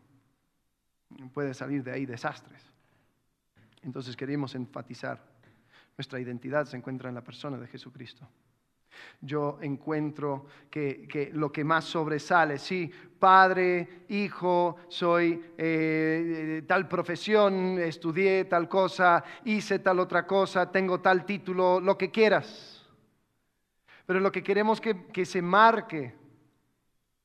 puede 1.33 1.53
salir 1.53 1.83
de 1.83 1.91
ahí 1.91 2.07
desastres. 2.07 2.76
Entonces 3.87 4.15
queremos 4.15 4.53
enfatizar 4.53 5.37
nuestra 5.97 6.19
identidad 6.19 6.65
se 6.65 6.77
encuentra 6.77 7.09
en 7.09 7.15
la 7.15 7.23
persona 7.23 7.57
de 7.57 7.65
Jesucristo. 7.67 8.27
Yo 9.19 9.57
encuentro 9.61 10.45
que, 10.69 11.31
lo 11.33 11.51
que 11.51 11.63
más 11.63 11.85
sobresale, 11.85 12.59
sí, 12.59 12.91
padre, 13.19 14.05
hijo, 14.09 14.77
soy 14.87 15.43
eh, 15.57 16.63
tal 16.67 16.87
profesión, 16.87 17.79
estudié 17.79 18.45
tal 18.45 18.69
cosa, 18.69 19.23
hice 19.45 19.79
tal 19.79 19.99
otra 19.99 20.27
cosa, 20.27 20.71
tengo 20.71 20.99
tal 20.99 21.25
título, 21.25 21.79
lo 21.79 21.97
que 21.97 22.11
quieras. 22.11 22.87
Pero 24.05 24.19
lo 24.19 24.31
que 24.31 24.43
queremos 24.43 24.79
que, 24.79 25.07
que 25.07 25.25
se 25.25 25.41
marque, 25.41 26.13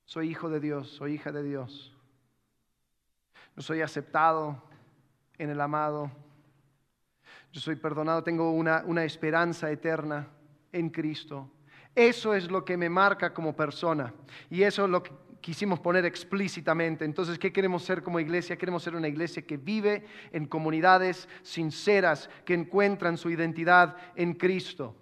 soy 0.06 0.30
hijo 0.30 0.48
de 0.48 0.60
Dios, 0.60 0.88
soy 0.88 1.14
hija 1.14 1.30
de 1.30 1.42
Dios. 1.42 1.94
No 3.54 3.62
soy 3.62 3.82
aceptado 3.82 4.62
en 5.36 5.50
el 5.50 5.60
amado, 5.60 6.10
yo 7.52 7.60
soy 7.60 7.76
perdonado, 7.76 8.24
tengo 8.24 8.50
una, 8.50 8.82
una 8.86 9.04
esperanza 9.04 9.70
eterna 9.70 10.26
en 10.72 10.88
Cristo. 10.88 11.50
Eso 11.94 12.34
es 12.34 12.50
lo 12.50 12.64
que 12.64 12.78
me 12.78 12.88
marca 12.88 13.34
como 13.34 13.54
persona 13.54 14.14
y 14.48 14.62
eso 14.62 14.84
es 14.84 14.90
lo 14.90 15.02
que 15.02 15.12
quisimos 15.42 15.78
poner 15.80 16.06
explícitamente. 16.06 17.04
Entonces, 17.04 17.38
¿qué 17.38 17.52
queremos 17.52 17.84
ser 17.84 18.02
como 18.02 18.18
iglesia? 18.18 18.56
Queremos 18.56 18.82
ser 18.82 18.96
una 18.96 19.08
iglesia 19.08 19.42
que 19.42 19.58
vive 19.58 20.06
en 20.32 20.46
comunidades 20.46 21.28
sinceras, 21.42 22.30
que 22.46 22.54
encuentran 22.54 23.18
su 23.18 23.28
identidad 23.28 23.96
en 24.16 24.32
Cristo. 24.32 24.96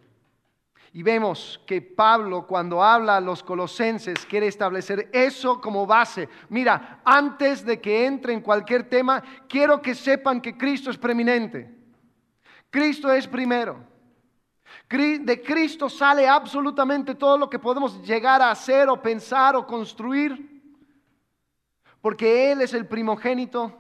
Y 0.92 1.04
vemos 1.04 1.62
que 1.69 1.80
Pablo 1.80 2.49
cuando 2.49 2.83
habla 2.83 3.19
a 3.19 3.21
los 3.21 3.45
colosenses 3.45 4.26
quiere 4.26 4.49
establecer 4.49 5.09
eso 5.12 5.61
como 5.61 5.87
base. 5.87 6.28
Mira, 6.49 7.00
antes 7.04 7.64
de 7.64 7.80
que 7.80 8.07
entre 8.07 8.33
en 8.33 8.40
cualquier 8.40 8.88
tema, 8.88 9.23
quiero 9.49 9.80
que 9.80 9.95
sepan 9.95 10.40
que 10.40 10.57
Cristo 10.59 10.90
es 10.90 10.99
preeminente. 10.99 11.79
Cristo 12.70 13.12
es 13.12 13.26
primero. 13.26 13.84
De 14.88 15.42
Cristo 15.44 15.88
sale 15.88 16.28
absolutamente 16.28 17.14
todo 17.14 17.36
lo 17.36 17.50
que 17.50 17.58
podemos 17.58 18.02
llegar 18.06 18.40
a 18.40 18.50
hacer 18.50 18.88
o 18.88 19.00
pensar 19.00 19.56
o 19.56 19.66
construir, 19.66 20.62
porque 22.00 22.50
Él 22.52 22.62
es 22.62 22.72
el 22.72 22.86
primogénito 22.86 23.76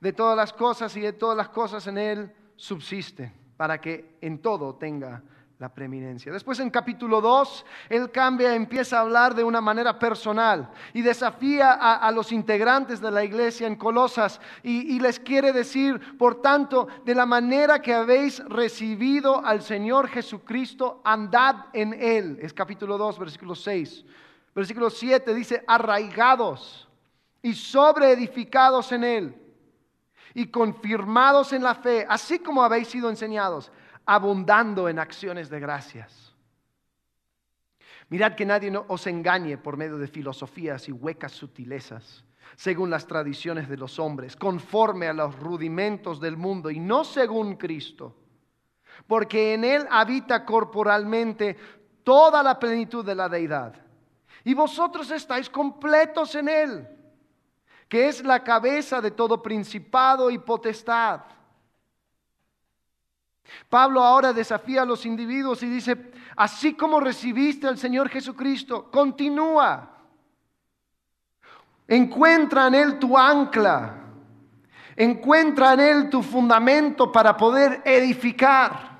de 0.00 0.12
todas 0.12 0.36
las 0.36 0.52
cosas 0.52 0.96
y 0.96 1.00
de 1.00 1.12
todas 1.12 1.36
las 1.36 1.48
cosas 1.48 1.86
en 1.86 1.98
Él 1.98 2.34
subsisten, 2.56 3.32
para 3.56 3.80
que 3.80 4.16
en 4.20 4.40
todo 4.40 4.74
tenga 4.74 5.22
la 5.60 5.68
preeminencia. 5.68 6.32
Después 6.32 6.58
en 6.58 6.70
capítulo 6.70 7.20
2, 7.20 7.66
él 7.90 8.10
cambia, 8.10 8.54
empieza 8.54 8.96
a 8.96 9.02
hablar 9.02 9.34
de 9.34 9.44
una 9.44 9.60
manera 9.60 9.98
personal 9.98 10.70
y 10.94 11.02
desafía 11.02 11.72
a, 11.72 12.10
los 12.12 12.32
integrantes 12.32 12.98
de 12.98 13.10
la 13.10 13.22
iglesia 13.22 13.66
en 13.66 13.76
Colosas 13.76 14.40
y, 14.62 14.96
y, 14.96 15.00
les 15.00 15.20
quiere 15.20 15.52
decir, 15.52 16.16
por 16.16 16.40
tanto, 16.40 16.88
de 17.04 17.14
la 17.14 17.26
manera 17.26 17.82
que 17.82 17.92
habéis 17.92 18.42
recibido 18.46 19.44
al 19.44 19.60
Señor 19.60 20.08
Jesucristo, 20.08 21.02
andad 21.04 21.66
en 21.74 21.92
él. 21.92 22.38
Es 22.40 22.54
capítulo 22.54 22.96
2, 22.96 23.18
versículo 23.18 23.54
6. 23.54 24.06
Versículo 24.54 24.88
7 24.88 25.34
dice, 25.34 25.62
arraigados 25.68 26.88
y 27.42 27.52
sobreedificados 27.52 28.92
en 28.92 29.04
él 29.04 29.34
y 30.32 30.46
confirmados 30.46 31.52
en 31.52 31.62
la 31.62 31.74
fe, 31.74 32.06
así 32.08 32.38
como 32.38 32.62
habéis 32.62 32.88
sido 32.88 33.10
enseñados 33.10 33.70
abundando 34.06 34.88
en 34.88 34.98
acciones 34.98 35.48
de 35.50 35.60
gracias. 35.60 36.34
Mirad 38.08 38.34
que 38.34 38.44
nadie 38.44 38.72
os 38.88 39.06
engañe 39.06 39.56
por 39.56 39.76
medio 39.76 39.96
de 39.96 40.08
filosofías 40.08 40.88
y 40.88 40.92
huecas 40.92 41.32
sutilezas, 41.32 42.24
según 42.56 42.90
las 42.90 43.06
tradiciones 43.06 43.68
de 43.68 43.76
los 43.76 44.00
hombres, 44.00 44.34
conforme 44.34 45.06
a 45.06 45.12
los 45.12 45.38
rudimentos 45.38 46.20
del 46.20 46.36
mundo 46.36 46.70
y 46.70 46.80
no 46.80 47.04
según 47.04 47.54
Cristo, 47.54 48.16
porque 49.06 49.54
en 49.54 49.64
Él 49.64 49.86
habita 49.88 50.44
corporalmente 50.44 51.56
toda 52.02 52.42
la 52.42 52.58
plenitud 52.58 53.04
de 53.04 53.14
la 53.14 53.28
deidad. 53.28 53.74
Y 54.42 54.54
vosotros 54.54 55.10
estáis 55.12 55.48
completos 55.48 56.34
en 56.34 56.48
Él, 56.48 56.88
que 57.88 58.08
es 58.08 58.24
la 58.24 58.42
cabeza 58.42 59.00
de 59.00 59.12
todo 59.12 59.40
principado 59.40 60.30
y 60.30 60.38
potestad 60.38 61.20
Pablo 63.68 64.02
ahora 64.02 64.32
desafía 64.32 64.82
a 64.82 64.86
los 64.86 65.06
individuos 65.06 65.62
y 65.62 65.66
dice, 65.68 66.12
así 66.36 66.74
como 66.74 67.00
recibiste 67.00 67.66
al 67.66 67.78
Señor 67.78 68.08
Jesucristo, 68.08 68.90
continúa. 68.90 69.98
Encuentra 71.86 72.68
en 72.68 72.74
Él 72.74 72.98
tu 72.98 73.16
ancla. 73.16 73.96
Encuentra 74.96 75.74
en 75.74 75.80
Él 75.80 76.10
tu 76.10 76.22
fundamento 76.22 77.10
para 77.10 77.36
poder 77.36 77.82
edificar. 77.84 78.90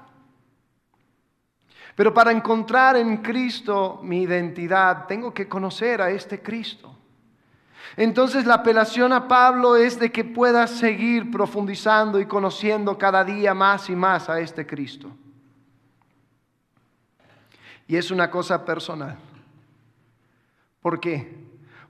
Pero 1.95 2.15
para 2.15 2.33
encontrar 2.33 2.97
en 2.97 3.19
Cristo 3.19 4.01
mi 4.03 4.23
identidad, 4.23 5.07
tengo 5.07 5.35
que 5.35 5.49
conocer 5.49 6.01
a 6.01 6.11
este 6.11 6.41
Cristo. 6.41 7.00
Entonces 7.97 8.47
la 8.47 8.55
apelación 8.55 9.13
a 9.13 9.27
Pablo 9.29 9.77
es 9.77 9.99
de 9.99 10.13
que 10.13 10.25
pueda 10.25 10.67
seguir 10.67 11.31
profundizando 11.31 12.21
y 12.21 12.27
conociendo 12.27 12.97
cada 12.97 13.25
día 13.25 13.55
más 13.55 13.91
y 13.91 13.97
más 13.97 14.29
a 14.29 14.41
este 14.41 14.67
Cristo. 14.67 15.11
Y 17.87 17.97
es 17.97 18.11
una 18.11 18.31
cosa 18.31 18.65
personal. 18.65 19.17
¿Por 20.81 21.01
qué? 21.01 21.37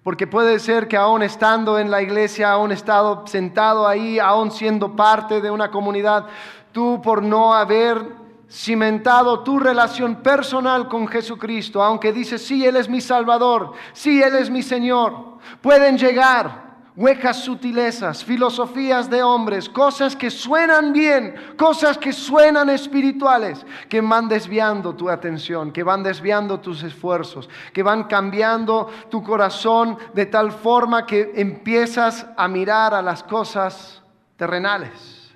Porque 0.03 0.27
puede 0.27 0.59
ser 0.59 0.89
que 0.89 0.97
aún 0.97 1.23
estando 1.23 1.79
en 1.79 1.91
la 1.91 2.01
iglesia, 2.01 2.53
aún 2.53 2.73
estado 2.73 3.27
sentado 3.27 3.87
ahí, 3.87 4.19
aún 4.19 4.51
siendo 4.51 4.97
parte 4.97 5.43
de 5.43 5.51
una 5.51 5.71
comunidad, 5.71 6.27
tú 6.73 7.01
por 7.03 7.23
no 7.23 7.53
haber 7.53 8.20
cimentado 8.51 9.41
tu 9.41 9.59
relación 9.59 10.17
personal 10.17 10.89
con 10.89 11.07
Jesucristo, 11.07 11.83
aunque 11.83 12.13
dices, 12.13 12.45
sí, 12.45 12.67
Él 12.67 12.77
es 12.77 12.89
mi 12.89 13.01
Salvador, 13.01 13.73
sí, 13.93 14.23
Él 14.23 14.35
es 14.35 14.51
mi 14.51 14.63
Señor, 14.63 15.39
pueden 15.61 15.97
llegar 15.97 16.71
huecas 16.97 17.45
sutilezas, 17.45 18.25
filosofías 18.25 19.09
de 19.09 19.23
hombres, 19.23 19.69
cosas 19.69 20.17
que 20.17 20.31
suenan 20.31 20.93
bien, 20.93 21.35
cosas 21.57 21.97
que 21.97 22.13
suenan 22.13 22.69
espirituales, 22.69 23.65
que 23.89 24.01
van 24.01 24.29
desviando 24.29 24.95
tu 24.95 25.09
atención, 25.09 25.73
que 25.73 25.83
van 25.83 26.03
desviando 26.03 26.61
tus 26.61 26.83
esfuerzos, 26.83 27.49
que 27.73 27.83
van 27.83 28.05
cambiando 28.05 28.91
tu 29.09 29.23
corazón 29.23 29.97
de 30.13 30.27
tal 30.27 30.53
forma 30.53 31.07
que 31.07 31.33
empiezas 31.37 32.27
a 32.37 32.49
mirar 32.49 32.93
a 32.93 33.01
las 33.01 33.23
cosas 33.23 34.03
terrenales. 34.37 35.33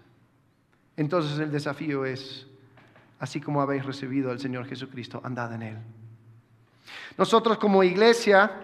Entonces 0.96 1.38
el 1.38 1.50
desafío 1.50 2.04
es 2.04 2.46
así 3.18 3.40
como 3.40 3.60
habéis 3.60 3.84
recibido 3.84 4.30
al 4.30 4.40
Señor 4.40 4.66
Jesucristo, 4.66 5.20
andad 5.24 5.52
en 5.54 5.62
Él. 5.62 5.78
Nosotros 7.16 7.58
como 7.58 7.82
iglesia 7.82 8.60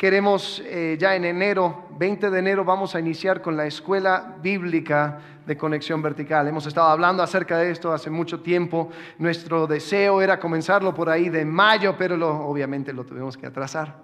Queremos 0.00 0.62
eh, 0.64 0.96
ya 0.98 1.14
en 1.14 1.26
enero, 1.26 1.86
20 1.98 2.30
de 2.30 2.38
enero, 2.38 2.64
vamos 2.64 2.94
a 2.94 3.00
iniciar 3.00 3.42
con 3.42 3.54
la 3.54 3.66
escuela 3.66 4.34
bíblica 4.42 5.18
de 5.46 5.58
conexión 5.58 6.00
vertical. 6.00 6.48
Hemos 6.48 6.64
estado 6.64 6.88
hablando 6.88 7.22
acerca 7.22 7.58
de 7.58 7.70
esto 7.70 7.92
hace 7.92 8.08
mucho 8.08 8.40
tiempo. 8.40 8.88
Nuestro 9.18 9.66
deseo 9.66 10.22
era 10.22 10.40
comenzarlo 10.40 10.94
por 10.94 11.10
ahí 11.10 11.28
de 11.28 11.44
mayo, 11.44 11.96
pero 11.98 12.16
obviamente 12.46 12.94
lo 12.94 13.04
tuvimos 13.04 13.36
que 13.36 13.44
atrasar. 13.44 13.94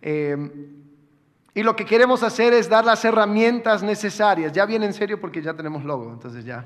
Eh, 0.00 0.36
y 1.54 1.64
lo 1.64 1.74
que 1.74 1.86
queremos 1.86 2.22
hacer 2.22 2.52
es 2.52 2.68
dar 2.68 2.84
las 2.84 3.04
herramientas 3.04 3.82
necesarias. 3.82 4.52
Ya 4.52 4.64
viene 4.64 4.86
en 4.86 4.92
serio 4.92 5.20
porque 5.20 5.42
ya 5.42 5.54
tenemos 5.54 5.84
logo, 5.84 6.12
entonces 6.12 6.44
ya, 6.44 6.64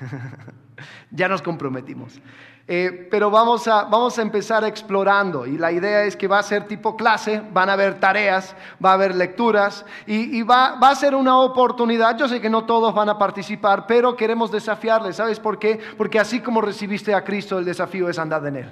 ya 1.10 1.28
nos 1.28 1.42
comprometimos. 1.42 2.20
Eh, 2.66 3.08
pero 3.10 3.30
vamos 3.30 3.68
a, 3.68 3.84
vamos 3.84 4.18
a 4.18 4.22
empezar 4.22 4.64
explorando 4.64 5.46
y 5.46 5.58
la 5.58 5.70
idea 5.70 6.04
es 6.04 6.16
que 6.16 6.26
va 6.26 6.38
a 6.38 6.42
ser 6.42 6.66
tipo 6.66 6.96
clase, 6.96 7.42
van 7.52 7.68
a 7.68 7.74
haber 7.74 8.00
tareas, 8.00 8.56
va 8.82 8.90
a 8.90 8.94
haber 8.94 9.14
lecturas 9.14 9.84
y, 10.06 10.42
va, 10.44 10.76
va, 10.76 10.88
a 10.88 10.94
ser 10.94 11.14
una 11.14 11.38
oportunidad. 11.40 12.16
Yo 12.16 12.26
sé 12.26 12.40
que 12.40 12.48
no 12.48 12.64
todos 12.64 12.94
van 12.94 13.10
a 13.10 13.18
participar, 13.18 13.86
pero 13.86 14.16
queremos 14.16 14.50
desafiarles. 14.50 15.16
¿Sabes 15.16 15.38
por 15.38 15.58
qué? 15.58 15.78
Porque 15.98 16.18
así 16.18 16.40
como 16.40 16.62
recibiste 16.62 17.14
a 17.14 17.22
Cristo, 17.22 17.58
el 17.58 17.66
desafío 17.66 18.08
es 18.08 18.18
andar 18.18 18.46
en 18.46 18.56
Él. 18.56 18.70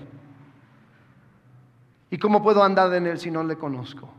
¿Y 2.11 2.19
cómo 2.19 2.43
puedo 2.43 2.63
andar 2.63 2.93
en 2.95 3.07
Él 3.07 3.19
si 3.19 3.31
no 3.31 3.43
le 3.43 3.57
conozco? 3.57 4.12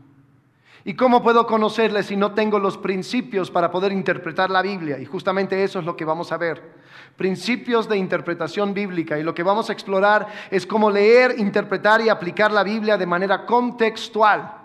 ¿Y 0.86 0.94
cómo 0.94 1.22
puedo 1.22 1.46
conocerle 1.46 2.02
si 2.02 2.14
no 2.14 2.32
tengo 2.32 2.58
los 2.58 2.76
principios 2.76 3.50
para 3.50 3.70
poder 3.70 3.90
interpretar 3.90 4.50
la 4.50 4.60
Biblia? 4.60 4.98
Y 4.98 5.06
justamente 5.06 5.64
eso 5.64 5.78
es 5.78 5.86
lo 5.86 5.96
que 5.96 6.04
vamos 6.04 6.30
a 6.30 6.36
ver. 6.36 6.74
Principios 7.16 7.88
de 7.88 7.96
interpretación 7.96 8.74
bíblica. 8.74 9.18
Y 9.18 9.22
lo 9.22 9.34
que 9.34 9.42
vamos 9.42 9.70
a 9.70 9.72
explorar 9.72 10.26
es 10.50 10.66
cómo 10.66 10.90
leer, 10.90 11.36
interpretar 11.38 12.02
y 12.02 12.10
aplicar 12.10 12.52
la 12.52 12.62
Biblia 12.62 12.98
de 12.98 13.06
manera 13.06 13.46
contextual. 13.46 14.64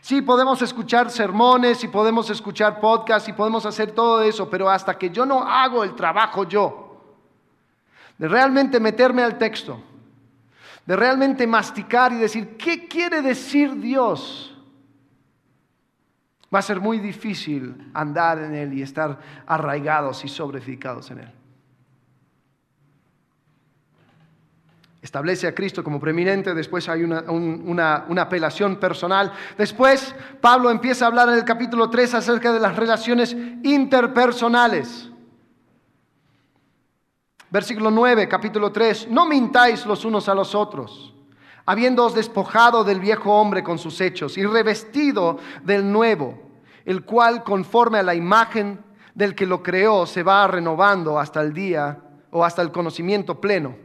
Sí, 0.00 0.20
podemos 0.20 0.60
escuchar 0.62 1.10
sermones 1.10 1.84
y 1.84 1.88
podemos 1.88 2.28
escuchar 2.28 2.80
podcasts 2.80 3.28
y 3.28 3.32
podemos 3.32 3.64
hacer 3.66 3.92
todo 3.92 4.20
eso, 4.20 4.50
pero 4.50 4.68
hasta 4.68 4.98
que 4.98 5.10
yo 5.10 5.24
no 5.24 5.42
hago 5.42 5.84
el 5.84 5.94
trabajo 5.94 6.44
yo, 6.44 7.02
de 8.18 8.28
realmente 8.28 8.80
meterme 8.80 9.22
al 9.22 9.38
texto, 9.38 9.80
de 10.84 10.96
realmente 10.96 11.46
masticar 11.46 12.12
y 12.12 12.16
decir, 12.16 12.56
¿qué 12.56 12.86
quiere 12.88 13.22
decir 13.22 13.80
Dios? 13.80 14.53
Va 16.54 16.60
a 16.60 16.62
ser 16.62 16.80
muy 16.80 16.98
difícil 16.98 17.90
andar 17.92 18.38
en 18.38 18.54
Él 18.54 18.74
y 18.74 18.82
estar 18.82 19.18
arraigados 19.46 20.24
y 20.24 20.28
sobreficados 20.28 21.10
en 21.10 21.20
Él. 21.20 21.30
Establece 25.02 25.48
a 25.48 25.54
Cristo 25.54 25.82
como 25.82 25.98
preeminente, 25.98 26.54
después 26.54 26.88
hay 26.88 27.02
una, 27.02 27.22
una, 27.28 28.22
apelación 28.22 28.76
personal. 28.76 29.32
Después 29.58 30.14
Pablo 30.40 30.70
empieza 30.70 31.04
a 31.04 31.08
hablar 31.08 31.28
en 31.28 31.34
el 31.34 31.44
capítulo 31.44 31.90
3 31.90 32.14
acerca 32.14 32.52
de 32.52 32.60
las 32.60 32.76
relaciones 32.76 33.36
interpersonales. 33.62 35.10
Versículo 37.50 37.90
9, 37.90 38.28
capítulo 38.28 38.72
3, 38.72 39.08
no 39.10 39.26
mintáis 39.26 39.84
los 39.84 40.04
unos 40.04 40.28
a 40.28 40.34
los 40.34 40.54
otros 40.54 41.14
habiéndoos 41.66 42.14
despojado 42.14 42.84
del 42.84 43.00
viejo 43.00 43.32
hombre 43.32 43.62
con 43.62 43.78
sus 43.78 44.00
hechos 44.00 44.36
y 44.36 44.44
revestido 44.44 45.38
del 45.62 45.90
nuevo, 45.90 46.43
el 46.84 47.04
cual 47.04 47.44
conforme 47.44 47.98
a 47.98 48.02
la 48.02 48.14
imagen 48.14 48.80
del 49.14 49.34
que 49.34 49.46
lo 49.46 49.62
creó 49.62 50.06
se 50.06 50.22
va 50.22 50.46
renovando 50.46 51.18
hasta 51.18 51.40
el 51.40 51.52
día 51.52 51.98
o 52.30 52.44
hasta 52.44 52.62
el 52.62 52.72
conocimiento 52.72 53.40
pleno. 53.40 53.76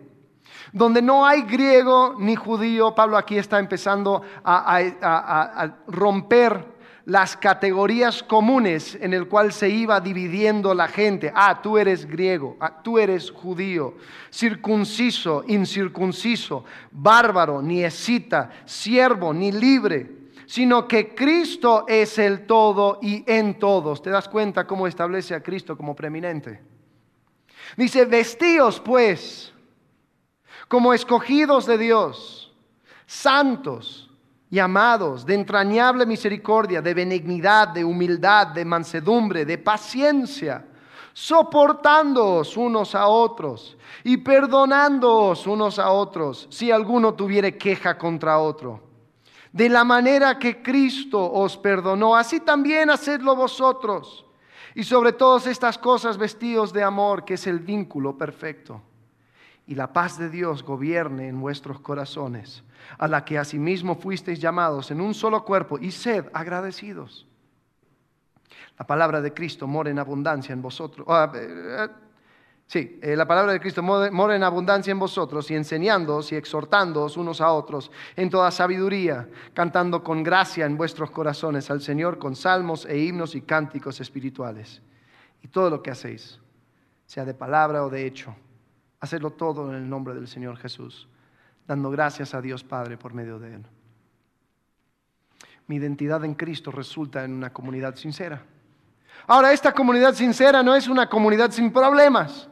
Donde 0.72 1.01
no 1.01 1.25
hay 1.25 1.44
griego 1.44 2.15
ni 2.18 2.36
judío, 2.36 2.94
Pablo 2.94 3.18
aquí 3.18 3.38
está 3.38 3.60
empezando 3.60 4.22
a, 4.44 5.72
romper 5.88 6.79
las 7.06 7.36
categorías 7.36 8.22
comunes 8.22 8.96
en 9.01 9.15
el 9.15 9.27
cual 9.27 9.51
se 9.51 9.70
iba 9.70 10.00
dividiendo 10.00 10.75
la 10.75 10.88
gente. 10.88 11.32
Ah, 11.34 11.60
tú 11.62 11.77
eres 11.79 12.06
griego, 12.06 12.56
ah, 12.60 12.82
tú 12.84 13.00
eres 13.00 13.32
judío, 13.32 13.96
circunciso, 14.32 15.44
incircunciso, 15.48 16.65
bárbaro, 16.91 17.63
ni 17.63 17.84
escita, 17.84 18.52
siervo, 18.65 19.34
ni 19.34 19.52
libre, 19.52 20.18
sino 20.50 20.88
que 20.88 21.14
Cristo 21.14 21.86
es 21.88 22.18
el 22.18 22.48
todo 22.48 22.98
y 23.04 23.24
en 23.32 23.60
todos. 23.60 24.02
¿Te 24.02 24.10
das 24.10 24.28
cuenta 24.28 24.66
cómo 24.66 24.88
establece 24.88 25.36
a 25.36 25.44
Cristo 25.44 25.78
como 25.78 25.96
preeminente? 25.96 26.60
Dice, 27.78 28.06
vestíos 28.06 28.80
pues 28.80 29.54
como 30.68 30.92
escogidos 30.92 31.68
de 31.68 31.78
Dios, 31.78 32.52
santos 33.06 34.10
y 34.50 34.58
amados, 34.58 35.24
de 35.24 35.36
entrañable 35.36 36.08
misericordia, 36.08 36.82
de 36.82 36.96
benignidad, 36.96 37.68
de 37.68 37.86
humildad, 37.86 38.48
de 38.48 38.66
mansedumbre, 38.66 39.46
de 39.46 39.60
paciencia, 39.60 40.66
soportándoos 41.14 42.58
unos 42.58 42.96
a 42.96 43.06
otros 43.06 43.78
y 44.04 44.18
perdonándoos 44.18 45.46
unos 45.46 45.78
a 45.78 45.92
otros 45.92 46.48
si 46.50 46.72
alguno 46.72 47.14
tuviere 47.14 47.56
queja 47.56 48.00
contra 48.00 48.40
otro. 48.40 48.88
De 49.52 49.70
la 49.70 49.84
manera 49.84 50.38
que 50.38 50.62
Cristo 50.62 51.32
os 51.32 51.58
perdonó, 51.58 52.16
así 52.16 52.40
también 52.40 52.90
hacedlo 52.90 53.36
vosotros. 53.36 54.26
Y 54.76 54.84
sobre 54.84 55.14
todas 55.14 55.48
estas 55.48 55.78
cosas 55.78 56.18
vestidos 56.18 56.72
de 56.72 56.84
amor, 56.84 57.26
que 57.26 57.34
es 57.34 57.48
el 57.48 57.60
vínculo 57.60 58.18
perfecto 58.18 58.82
y 59.70 59.76
la 59.76 59.94
paz 59.94 60.18
de 60.18 60.32
Dios 60.32 60.64
gobierne 60.64 61.28
en 61.28 61.40
vuestros 61.40 61.80
corazones, 61.80 62.64
a 62.98 63.08
la 63.08 63.24
que 63.24 63.38
asimismo 63.38 63.94
fuisteis 63.94 64.40
llamados 64.40 64.90
en 64.90 65.00
un 65.00 65.14
solo 65.14 65.46
cuerpo, 65.46 65.78
y 65.78 65.92
sed 65.92 66.26
agradecidos. 66.34 67.28
La 68.80 68.88
palabra 68.88 69.22
de 69.22 69.32
Cristo 69.32 69.68
mora 69.68 69.92
en 69.92 70.00
abundancia 70.00 70.54
en 70.54 70.64
vosotros. 70.64 71.06
Sí, 72.69 72.99
eh, 73.01 73.15
la 73.15 73.27
palabra 73.27 73.51
de 73.51 73.60
Cristo 73.60 73.82
mora 73.82 74.36
en 74.36 74.43
abundancia 74.43 74.91
en 74.91 74.99
vosotros 74.99 75.49
y 75.49 75.55
enseñándoos 75.55 76.32
y 76.32 76.36
exhortándoos 76.36 77.17
unos 77.17 77.41
a 77.41 77.51
otros 77.51 77.91
en 78.15 78.29
toda 78.29 78.51
sabiduría, 78.51 79.27
cantando 79.55 80.03
con 80.03 80.21
gracia 80.21 80.67
en 80.67 80.77
vuestros 80.77 81.10
corazones 81.10 81.71
al 81.71 81.82
Señor 81.82 82.19
con 82.19 82.36
salmos 82.36 82.86
e 82.86 82.99
himnos 82.99 83.34
y 83.34 83.41
cánticos 83.41 83.99
espirituales. 84.01 84.84
Y 85.41 85.47
todo 85.47 85.71
lo 85.71 85.82
que 85.82 85.89
hacéis, 85.89 86.39
sea 87.08 87.25
de 87.25 87.34
palabra 87.34 87.84
o 87.84 87.89
de 87.89 88.05
hecho, 88.05 88.36
Hacerlo 88.99 89.32
todo 89.32 89.69
en 89.69 89.75
el 89.75 89.89
nombre 89.89 90.13
del 90.13 90.27
Señor 90.27 90.58
Jesús, 90.58 91.08
dando 91.67 91.89
gracias 91.89 92.34
a 92.34 92.41
Dios 92.41 92.63
Padre 92.63 92.97
por 92.97 93.13
medio 93.13 93.39
de 93.39 93.55
Él. 93.55 93.65
Mi 95.67 95.77
identidad 95.77 96.25
en 96.25 96.34
Cristo 96.34 96.71
resulta 96.71 97.23
en 97.23 97.34
una 97.34 97.53
comunidad 97.53 97.95
sincera. 97.95 98.43
Ahora, 99.27 99.53
esta 99.53 99.73
comunidad 99.73 100.15
sincera 100.15 100.63
no 100.63 100.75
es 100.75 100.88
una 100.88 101.08
comunidad 101.08 101.51
sin 101.51 101.71
problemas, 101.71 102.49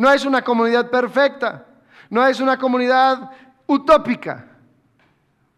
no 0.00 0.10
es 0.10 0.24
una 0.24 0.40
comunidad 0.40 0.88
perfecta, 0.88 1.66
no 2.08 2.26
es 2.26 2.40
una 2.40 2.58
comunidad 2.58 3.32
utópica. 3.66 4.46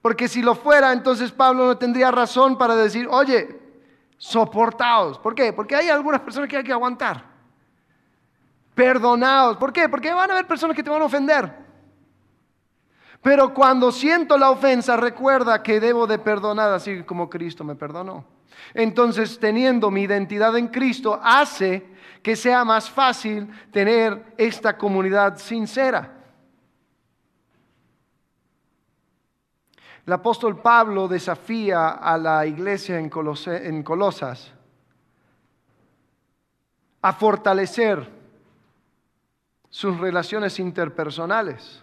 Porque 0.02 0.26
si 0.26 0.42
lo 0.42 0.56
fuera, 0.56 0.92
entonces 0.92 1.30
Pablo 1.30 1.64
no 1.64 1.78
tendría 1.78 2.10
razón 2.10 2.58
para 2.58 2.74
decir, 2.74 3.06
oye, 3.08 3.60
soportaos. 4.18 5.16
¿Por 5.20 5.36
qué? 5.36 5.52
Porque 5.52 5.76
hay 5.76 5.90
algunas 5.90 6.22
personas 6.22 6.48
que 6.48 6.56
hay 6.56 6.64
que 6.64 6.72
aguantar. 6.72 7.24
Perdonaos. 8.74 9.58
¿Por 9.58 9.72
qué? 9.72 9.88
Porque 9.88 10.12
van 10.12 10.28
a 10.28 10.32
haber 10.32 10.48
personas 10.48 10.74
que 10.74 10.82
te 10.82 10.90
van 10.90 11.02
a 11.02 11.04
ofender. 11.04 11.48
Pero 13.22 13.54
cuando 13.54 13.92
siento 13.92 14.36
la 14.36 14.50
ofensa, 14.50 14.96
recuerda 14.96 15.62
que 15.62 15.78
debo 15.78 16.08
de 16.08 16.18
perdonar 16.18 16.72
así 16.72 17.04
como 17.04 17.30
Cristo 17.30 17.62
me 17.62 17.76
perdonó. 17.76 18.24
Entonces, 18.74 19.38
teniendo 19.38 19.88
mi 19.92 20.02
identidad 20.02 20.56
en 20.56 20.66
Cristo, 20.66 21.20
hace 21.22 21.91
que 22.22 22.36
sea 22.36 22.64
más 22.64 22.88
fácil 22.88 23.48
tener 23.70 24.34
esta 24.36 24.78
comunidad 24.78 25.38
sincera. 25.38 26.18
El 30.06 30.12
apóstol 30.12 30.60
Pablo 30.60 31.06
desafía 31.06 31.90
a 31.90 32.18
la 32.18 32.46
iglesia 32.46 32.98
en, 32.98 33.10
en 33.46 33.82
Colosas 33.82 34.52
a 37.02 37.12
fortalecer 37.12 38.08
sus 39.68 39.98
relaciones 39.98 40.58
interpersonales 40.58 41.82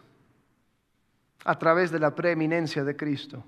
a 1.45 1.57
través 1.57 1.91
de 1.91 1.99
la 1.99 2.13
preeminencia 2.13 2.83
de 2.83 2.95
Cristo. 2.95 3.43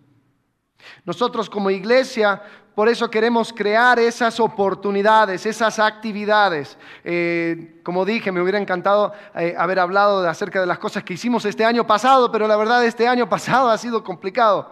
Nosotros 1.06 1.50
como 1.50 1.70
iglesia, 1.70 2.42
por 2.76 2.88
eso 2.90 3.10
queremos 3.10 3.52
crear 3.54 4.00
esas 4.00 4.40
oportunidades, 4.40 5.46
esas 5.46 5.80
actividades. 5.80 6.78
Eh, 7.04 7.80
como 7.84 8.06
dije, 8.06 8.32
me 8.32 8.42
hubiera 8.42 8.60
encantado 8.60 9.14
eh, 9.36 9.56
haber 9.58 9.80
hablado 9.80 10.22
de 10.22 10.30
acerca 10.30 10.60
de 10.62 10.68
las 10.68 10.80
cosas 10.80 11.04
que 11.04 11.14
hicimos 11.14 11.46
este 11.46 11.66
año 11.66 11.86
pasado, 11.86 12.32
pero 12.32 12.48
la 12.48 12.56
verdad 12.56 12.86
este 12.86 13.08
año 13.08 13.28
pasado 13.28 13.70
ha 13.70 13.78
sido 13.78 14.04
complicado. 14.04 14.72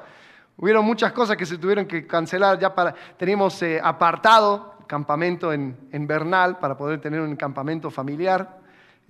Hubieron 0.58 0.86
muchas 0.86 1.14
cosas 1.14 1.38
que 1.38 1.46
se 1.46 1.58
tuvieron 1.58 1.86
que 1.86 2.06
cancelar. 2.06 2.60
Ya 2.60 2.74
para, 2.76 2.94
teníamos 3.18 3.62
eh, 3.62 3.80
apartado 3.82 4.76
campamento 4.88 5.54
en, 5.54 5.78
en 5.92 6.08
Bernal 6.08 6.58
para 6.60 6.76
poder 6.76 7.00
tener 7.00 7.22
un 7.22 7.36
campamento 7.36 7.92
familiar. 7.92 8.60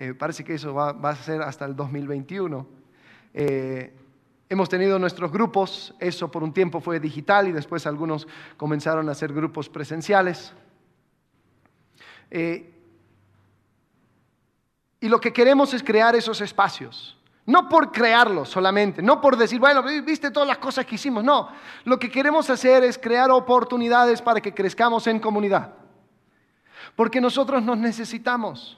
Eh, 0.01 0.13
parece 0.13 0.45
que 0.45 0.53
eso 0.53 0.73
va, 0.73 0.91
a 0.91 1.15
ser 1.15 1.41
hasta 1.41 1.65
el 1.65 1.75
2021. 1.75 2.65
Eh, 3.33 3.93
Hemos 4.51 4.67
tenido 4.67 4.97
nuestros 4.97 5.31
grupos, 5.31 5.93
eso 5.99 6.31
por 6.31 6.41
un 6.41 6.51
tiempo 6.51 6.81
fue 6.81 6.99
digital 6.99 7.47
y 7.47 7.51
después 7.51 7.85
algunos 7.85 8.27
comenzaron 8.57 9.07
a 9.07 9.11
hacer 9.11 9.31
grupos 9.31 9.69
presenciales. 9.69 10.53
Eh, 12.31 12.73
y 14.99 15.07
lo 15.07 15.21
que 15.21 15.31
queremos 15.31 15.71
es 15.75 15.83
crear 15.83 16.15
esos 16.15 16.41
espacios. 16.41 17.15
No 17.45 17.69
por 17.69 17.91
crearlos 17.91 18.49
solamente, 18.49 19.03
no 19.03 19.21
por 19.21 19.37
decir, 19.37 19.59
bueno, 19.59 19.83
viste 19.83 20.31
todas 20.31 20.47
las 20.47 20.57
cosas 20.57 20.83
que 20.85 20.95
hicimos, 20.95 21.23
no. 21.23 21.49
Lo 21.83 21.99
que 21.99 22.09
queremos 22.09 22.49
hacer 22.49 22.83
es 22.83 22.97
crear 22.97 23.29
oportunidades 23.29 24.19
para 24.19 24.41
que 24.41 24.53
crezcamos 24.53 25.05
en 25.05 25.19
comunidad. 25.19 25.75
Porque 26.95 27.21
nosotros 27.21 27.61
nos 27.61 27.77
necesitamos. 27.77 28.77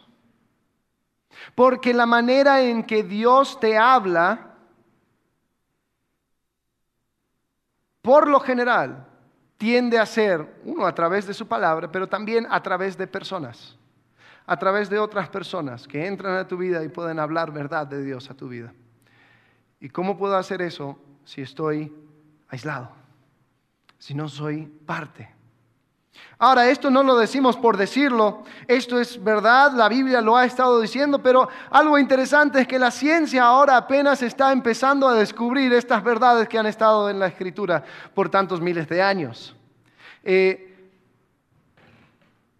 Porque 1.55 1.93
la 1.93 2.05
manera 2.05 2.61
en 2.61 2.83
que 2.83 3.03
Dios 3.03 3.57
te 3.59 3.77
habla 3.77 4.50
por 8.01 8.27
lo 8.27 8.39
general, 8.39 9.07
tiende 9.57 9.99
a 9.99 10.05
ser, 10.05 10.61
uno, 10.63 10.85
a 10.87 10.95
través 10.95 11.27
de 11.27 11.33
su 11.33 11.47
palabra, 11.47 11.91
pero 11.91 12.07
también 12.07 12.47
a 12.49 12.61
través 12.63 12.97
de 12.97 13.05
personas, 13.05 13.77
a 14.45 14.57
través 14.57 14.89
de 14.89 14.97
otras 14.97 15.29
personas 15.29 15.87
que 15.87 16.07
entran 16.07 16.35
a 16.37 16.47
tu 16.47 16.57
vida 16.57 16.83
y 16.83 16.89
pueden 16.89 17.19
hablar 17.19 17.51
verdad 17.51 17.85
de 17.85 18.03
Dios 18.03 18.29
a 18.31 18.33
tu 18.33 18.49
vida. 18.49 18.73
¿Y 19.79 19.89
cómo 19.89 20.17
puedo 20.17 20.35
hacer 20.35 20.61
eso 20.61 20.97
si 21.25 21.41
estoy 21.41 21.93
aislado? 22.49 22.91
Si 23.97 24.15
no 24.15 24.27
soy 24.29 24.65
parte. 24.65 25.40
Ahora, 26.37 26.69
esto 26.69 26.89
no 26.89 27.03
lo 27.03 27.17
decimos 27.17 27.55
por 27.55 27.77
decirlo, 27.77 28.43
esto 28.67 28.99
es 28.99 29.23
verdad, 29.23 29.73
la 29.73 29.87
Biblia 29.87 30.21
lo 30.21 30.35
ha 30.35 30.43
estado 30.43 30.81
diciendo, 30.81 31.21
pero 31.21 31.47
algo 31.69 31.99
interesante 31.99 32.61
es 32.61 32.67
que 32.67 32.79
la 32.79 32.89
ciencia 32.89 33.43
ahora 33.43 33.77
apenas 33.77 34.23
está 34.23 34.51
empezando 34.51 35.07
a 35.07 35.13
descubrir 35.13 35.71
estas 35.71 36.03
verdades 36.03 36.49
que 36.49 36.57
han 36.57 36.65
estado 36.65 37.11
en 37.11 37.19
la 37.19 37.27
escritura 37.27 37.83
por 38.15 38.29
tantos 38.29 38.59
miles 38.59 38.89
de 38.89 39.03
años. 39.03 39.55
Eh, 40.23 40.89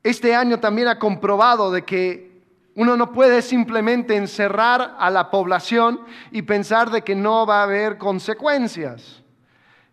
este 0.04 0.36
año 0.36 0.60
también 0.60 0.88
ha 0.88 1.00
comprobado 1.00 1.72
de 1.72 1.84
que 1.84 2.44
uno 2.76 2.96
no 2.96 3.12
puede 3.12 3.42
simplemente 3.42 4.16
encerrar 4.16 4.96
a 5.00 5.10
la 5.10 5.32
población 5.32 6.02
y 6.32 6.44
pensar 6.44 6.92
de 6.92 7.02
que 7.02 7.16
no 7.16 7.48
va 7.48 7.62
a 7.62 7.64
haber 7.64 7.98
consecuencias 7.98 9.21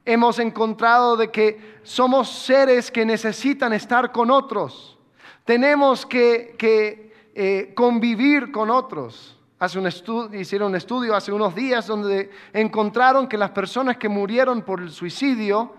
hemos 0.09 0.39
encontrado 0.39 1.19
de 1.19 1.31
que 1.31 1.79
somos 1.83 2.31
seres 2.31 2.91
que 2.91 3.05
necesitan 3.05 3.75
estar 3.75 4.11
con 4.11 4.31
otros. 4.31 4.97
Tenemos 5.45 6.07
que, 6.07 6.57
eh, 7.35 7.73
convivir 7.77 8.51
con 8.51 8.71
otros. 8.71 9.37
Hace 9.59 9.79
un 9.79 9.87
hicieron 10.35 10.69
un 10.69 10.77
estudio 10.77 11.15
hace 11.15 11.31
unos 11.31 11.55
días 11.55 11.87
donde 11.87 12.31
encontraron 12.55 13.29
que 13.29 13.37
las 13.37 13.51
personas 13.51 13.99
que 13.99 14.09
murieron 14.09 14.63
por 14.63 14.81
el 14.81 14.91
suicidio 14.91 15.75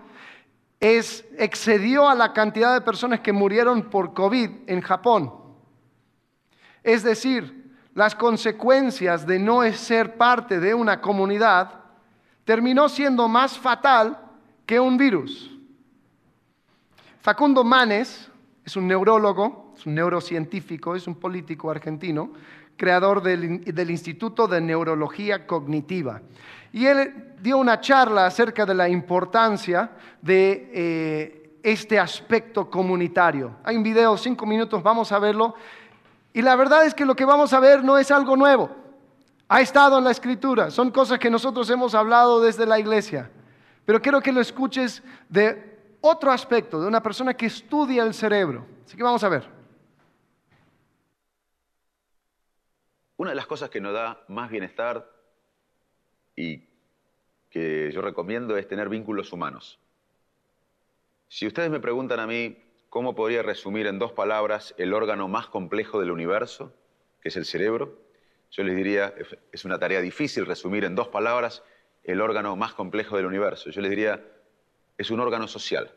excedió 0.78 2.08
a 2.08 2.14
la 2.14 2.32
cantidad 2.32 2.72
de 2.72 2.82
personas 2.82 3.20
que 3.20 3.32
murieron 3.32 3.90
por 3.90 4.14
COVID 4.14 4.50
en 4.68 4.80
Japón. 4.80 5.34
Es 6.84 7.02
decir, 7.02 7.74
las 7.94 8.14
consecuencias 8.14 9.26
de 9.26 9.40
no 9.40 9.64
ser 9.72 10.16
parte 10.16 10.60
de 10.60 10.72
una 10.72 11.00
comunidad 11.00 11.79
terminó 12.44 12.88
siendo 12.88 13.28
más 13.28 13.58
fatal 13.58 14.18
que 14.66 14.80
un 14.80 14.96
virus. 14.96 15.50
Facundo 17.20 17.64
Manes 17.64 18.30
es 18.64 18.76
un 18.76 18.86
neurólogo, 18.86 19.74
es 19.76 19.86
un 19.86 19.94
neurocientífico, 19.94 20.94
es 20.94 21.06
un 21.06 21.16
político 21.16 21.70
argentino, 21.70 22.32
creador 22.76 23.22
del, 23.22 23.90
Instituto 23.90 24.46
de 24.46 24.60
Neurología 24.60 25.46
Cognitiva. 25.46 26.22
Y 26.72 26.86
él 26.86 27.34
dio 27.42 27.58
una 27.58 27.80
charla 27.80 28.26
acerca 28.26 28.64
de 28.64 28.74
la 28.74 28.88
importancia 28.88 29.90
de 30.22 30.70
eh, 30.72 31.50
este 31.62 31.98
aspecto 31.98 32.70
comunitario. 32.70 33.56
Hay 33.64 33.76
un 33.76 33.82
video, 33.82 34.16
cinco 34.16 34.46
minutos, 34.46 34.82
vamos 34.82 35.12
a 35.12 35.18
verlo. 35.18 35.54
Y 36.32 36.42
la 36.42 36.56
verdad 36.56 36.86
es 36.86 36.94
que 36.94 37.04
lo 37.04 37.14
que 37.14 37.24
vamos 37.24 37.52
a 37.52 37.60
ver 37.60 37.84
no 37.84 37.98
es 37.98 38.10
algo 38.10 38.36
nuevo. 38.36 38.79
Ha 39.52 39.60
estado 39.60 39.98
en 39.98 40.04
la 40.04 40.12
escritura, 40.12 40.70
son 40.70 40.92
cosas 40.92 41.18
que 41.18 41.28
nosotros 41.28 41.68
hemos 41.70 41.96
hablado 41.96 42.40
desde 42.40 42.66
la 42.66 42.78
iglesia, 42.78 43.32
pero 43.84 44.00
quiero 44.00 44.20
que 44.20 44.30
lo 44.30 44.40
escuches 44.40 45.02
de 45.28 45.96
otro 46.00 46.30
aspecto, 46.30 46.80
de 46.80 46.86
una 46.86 47.02
persona 47.02 47.34
que 47.34 47.46
estudia 47.46 48.04
el 48.04 48.14
cerebro. 48.14 48.64
Así 48.86 48.96
que 48.96 49.02
vamos 49.02 49.24
a 49.24 49.28
ver. 49.28 49.48
Una 53.16 53.30
de 53.30 53.36
las 53.36 53.48
cosas 53.48 53.70
que 53.70 53.80
nos 53.80 53.92
da 53.92 54.22
más 54.28 54.52
bienestar 54.52 55.10
y 56.36 56.62
que 57.50 57.90
yo 57.92 58.02
recomiendo 58.02 58.56
es 58.56 58.68
tener 58.68 58.88
vínculos 58.88 59.32
humanos. 59.32 59.80
Si 61.26 61.48
ustedes 61.48 61.70
me 61.70 61.80
preguntan 61.80 62.20
a 62.20 62.26
mí 62.28 62.56
cómo 62.88 63.16
podría 63.16 63.42
resumir 63.42 63.88
en 63.88 63.98
dos 63.98 64.12
palabras 64.12 64.76
el 64.78 64.94
órgano 64.94 65.26
más 65.26 65.48
complejo 65.48 65.98
del 65.98 66.12
universo, 66.12 66.72
que 67.20 67.30
es 67.30 67.36
el 67.36 67.46
cerebro, 67.46 68.09
yo 68.50 68.64
les 68.64 68.76
diría, 68.76 69.14
es 69.52 69.64
una 69.64 69.78
tarea 69.78 70.00
difícil 70.00 70.44
resumir 70.44 70.84
en 70.84 70.96
dos 70.96 71.08
palabras 71.08 71.62
el 72.02 72.20
órgano 72.20 72.56
más 72.56 72.74
complejo 72.74 73.16
del 73.16 73.26
universo. 73.26 73.70
Yo 73.70 73.80
les 73.80 73.90
diría, 73.90 74.24
es 74.98 75.10
un 75.10 75.20
órgano 75.20 75.46
social. 75.46 75.90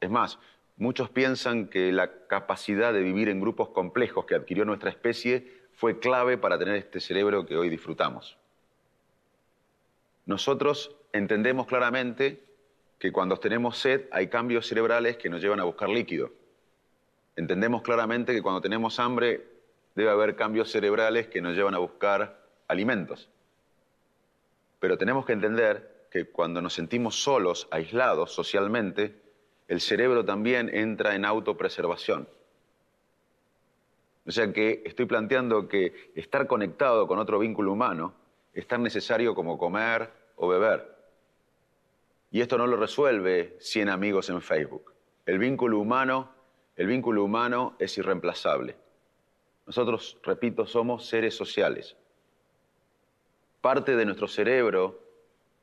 Es 0.00 0.10
más, 0.10 0.38
muchos 0.76 1.10
piensan 1.10 1.68
que 1.68 1.92
la 1.92 2.26
capacidad 2.26 2.92
de 2.92 3.02
vivir 3.02 3.28
en 3.28 3.40
grupos 3.40 3.68
complejos 3.68 4.24
que 4.26 4.34
adquirió 4.34 4.64
nuestra 4.64 4.90
especie 4.90 5.64
fue 5.74 6.00
clave 6.00 6.38
para 6.38 6.58
tener 6.58 6.76
este 6.76 7.00
cerebro 7.00 7.46
que 7.46 7.56
hoy 7.56 7.68
disfrutamos. 7.68 8.36
Nosotros 10.26 10.94
entendemos 11.12 11.66
claramente 11.66 12.42
que 12.98 13.12
cuando 13.12 13.36
tenemos 13.36 13.78
sed 13.78 14.06
hay 14.10 14.28
cambios 14.28 14.66
cerebrales 14.66 15.18
que 15.18 15.28
nos 15.28 15.40
llevan 15.40 15.60
a 15.60 15.64
buscar 15.64 15.88
líquido. 15.88 16.32
Entendemos 17.36 17.82
claramente 17.82 18.32
que 18.32 18.42
cuando 18.42 18.60
tenemos 18.60 18.98
hambre 18.98 19.53
debe 19.94 20.10
haber 20.10 20.36
cambios 20.36 20.70
cerebrales 20.70 21.28
que 21.28 21.40
nos 21.40 21.54
llevan 21.54 21.74
a 21.74 21.78
buscar 21.78 22.40
alimentos. 22.68 23.28
Pero 24.80 24.98
tenemos 24.98 25.24
que 25.24 25.32
entender 25.32 26.08
que 26.10 26.26
cuando 26.26 26.60
nos 26.60 26.74
sentimos 26.74 27.22
solos, 27.22 27.68
aislados 27.70 28.32
socialmente, 28.32 29.20
el 29.68 29.80
cerebro 29.80 30.24
también 30.24 30.68
entra 30.74 31.14
en 31.14 31.24
autopreservación. 31.24 32.28
O 34.26 34.30
sea 34.30 34.52
que 34.52 34.82
estoy 34.84 35.06
planteando 35.06 35.68
que 35.68 36.12
estar 36.14 36.46
conectado 36.46 37.06
con 37.06 37.18
otro 37.18 37.38
vínculo 37.38 37.72
humano 37.72 38.14
es 38.52 38.66
tan 38.66 38.82
necesario 38.82 39.34
como 39.34 39.58
comer 39.58 40.10
o 40.36 40.48
beber. 40.48 40.94
Y 42.30 42.40
esto 42.40 42.58
no 42.58 42.66
lo 42.66 42.76
resuelve 42.76 43.56
100 43.60 43.88
amigos 43.90 44.30
en 44.30 44.40
Facebook. 44.40 44.92
El 45.26 45.38
vínculo 45.38 45.78
humano, 45.78 46.30
el 46.76 46.86
vínculo 46.86 47.24
humano 47.24 47.76
es 47.78 47.96
irreemplazable. 47.98 48.76
Nosotros, 49.66 50.18
repito, 50.22 50.66
somos 50.66 51.06
seres 51.06 51.34
sociales. 51.36 51.96
Parte 53.60 53.96
de 53.96 54.04
nuestro 54.04 54.28
cerebro, 54.28 55.00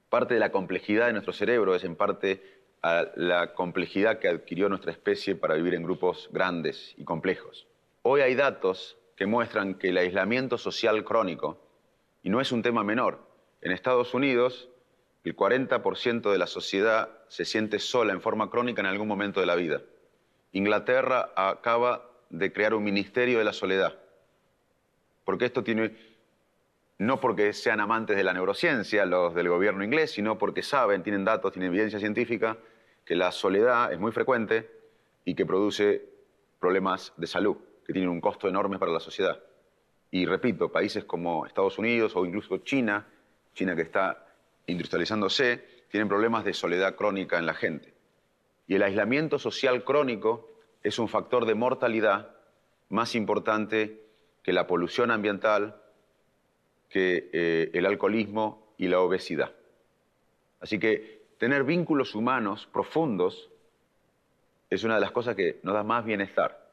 parte 0.09 0.33
de 0.33 0.39
la 0.39 0.51
complejidad 0.51 1.07
de 1.07 1.13
nuestro 1.13 1.33
cerebro 1.33 1.75
es 1.75 1.83
en 1.83 1.95
parte 1.95 2.61
la 2.81 3.53
complejidad 3.53 4.17
que 4.17 4.27
adquirió 4.27 4.67
nuestra 4.67 4.91
especie 4.91 5.35
para 5.35 5.53
vivir 5.53 5.75
en 5.75 5.83
grupos 5.83 6.29
grandes 6.31 6.95
y 6.97 7.03
complejos. 7.03 7.67
Hoy 8.01 8.21
hay 8.21 8.33
datos 8.33 8.97
que 9.15 9.27
muestran 9.27 9.75
que 9.75 9.89
el 9.89 9.97
aislamiento 9.97 10.57
social 10.57 11.03
crónico, 11.03 11.59
y 12.23 12.29
no 12.31 12.41
es 12.41 12.51
un 12.51 12.63
tema 12.63 12.83
menor, 12.83 13.19
en 13.61 13.71
Estados 13.71 14.15
Unidos 14.15 14.69
el 15.23 15.35
40% 15.35 16.31
de 16.31 16.37
la 16.39 16.47
sociedad 16.47 17.09
se 17.27 17.45
siente 17.45 17.77
sola 17.77 18.13
en 18.13 18.21
forma 18.21 18.49
crónica 18.49 18.81
en 18.81 18.87
algún 18.87 19.07
momento 19.07 19.39
de 19.39 19.45
la 19.45 19.55
vida. 19.55 19.83
Inglaterra 20.51 21.31
acaba 21.35 22.09
de 22.31 22.51
crear 22.51 22.73
un 22.73 22.83
ministerio 22.83 23.37
de 23.37 23.43
la 23.43 23.53
soledad. 23.53 23.99
Porque 25.25 25.45
esto 25.45 25.63
tiene, 25.63 25.95
no 26.97 27.19
porque 27.19 27.53
sean 27.53 27.79
amantes 27.79 28.15
de 28.17 28.23
la 28.23 28.33
neurociencia 28.33 29.05
los 29.05 29.35
del 29.35 29.49
gobierno 29.49 29.83
inglés, 29.83 30.11
sino 30.11 30.37
porque 30.37 30.63
saben, 30.63 31.03
tienen 31.03 31.25
datos, 31.25 31.51
tienen 31.51 31.71
evidencia 31.71 31.99
científica, 31.99 32.57
que 33.05 33.15
la 33.15 33.31
soledad 33.31 33.91
es 33.91 33.99
muy 33.99 34.11
frecuente 34.11 34.69
y 35.25 35.35
que 35.35 35.45
produce 35.45 36.05
problemas 36.59 37.13
de 37.17 37.27
salud, 37.27 37.57
que 37.85 37.93
tienen 37.93 38.09
un 38.09 38.21
costo 38.21 38.47
enorme 38.47 38.79
para 38.79 38.91
la 38.91 38.99
sociedad. 38.99 39.39
Y 40.09 40.25
repito, 40.25 40.71
países 40.71 41.03
como 41.03 41.45
Estados 41.45 41.77
Unidos 41.77 42.15
o 42.15 42.25
incluso 42.25 42.57
China, 42.59 43.07
China 43.53 43.75
que 43.75 43.81
está 43.81 44.25
industrializándose, 44.67 45.65
tienen 45.89 46.07
problemas 46.07 46.45
de 46.45 46.53
soledad 46.53 46.95
crónica 46.95 47.37
en 47.37 47.45
la 47.45 47.53
gente. 47.53 47.93
Y 48.67 48.75
el 48.75 48.83
aislamiento 48.83 49.37
social 49.37 49.83
crónico 49.83 50.50
es 50.83 50.99
un 50.99 51.07
factor 51.07 51.45
de 51.45 51.55
mortalidad 51.55 52.35
más 52.89 53.15
importante 53.15 54.03
que 54.43 54.53
la 54.53 54.67
polución 54.67 55.11
ambiental, 55.11 55.81
que 56.89 57.29
eh, 57.31 57.71
el 57.73 57.85
alcoholismo 57.85 58.73
y 58.77 58.87
la 58.87 58.99
obesidad. 58.99 59.51
Así 60.59 60.79
que 60.79 61.21
tener 61.37 61.63
vínculos 61.63 62.15
humanos 62.15 62.67
profundos 62.71 63.49
es 64.69 64.83
una 64.83 64.95
de 64.95 65.01
las 65.01 65.11
cosas 65.11 65.35
que 65.35 65.59
nos 65.63 65.73
da 65.73 65.83
más 65.83 66.05
bienestar. 66.05 66.69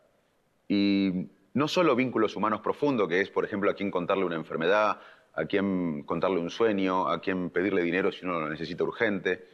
Y 0.69 1.29
no 1.55 1.69
solo 1.69 1.97
vínculos 1.97 2.37
humanos 2.37 2.61
profundos, 2.61 3.09
que 3.09 3.21
es, 3.21 3.31
por 3.31 3.45
ejemplo, 3.45 3.71
a 3.71 3.75
quién 3.75 3.91
contarle 3.91 4.25
una 4.25 4.37
enfermedad, 4.37 5.01
a 5.35 5.45
quién 5.47 6.03
contarle 6.05 6.39
un 6.39 6.51
sueño, 6.51 7.09
a 7.09 7.21
quién 7.21 7.51
pedirle 7.51 7.83
dinero 7.83 8.13
si 8.13 8.25
uno 8.25 8.41
lo 8.41 8.49
necesita 8.49 8.85
urgente, 8.85 9.47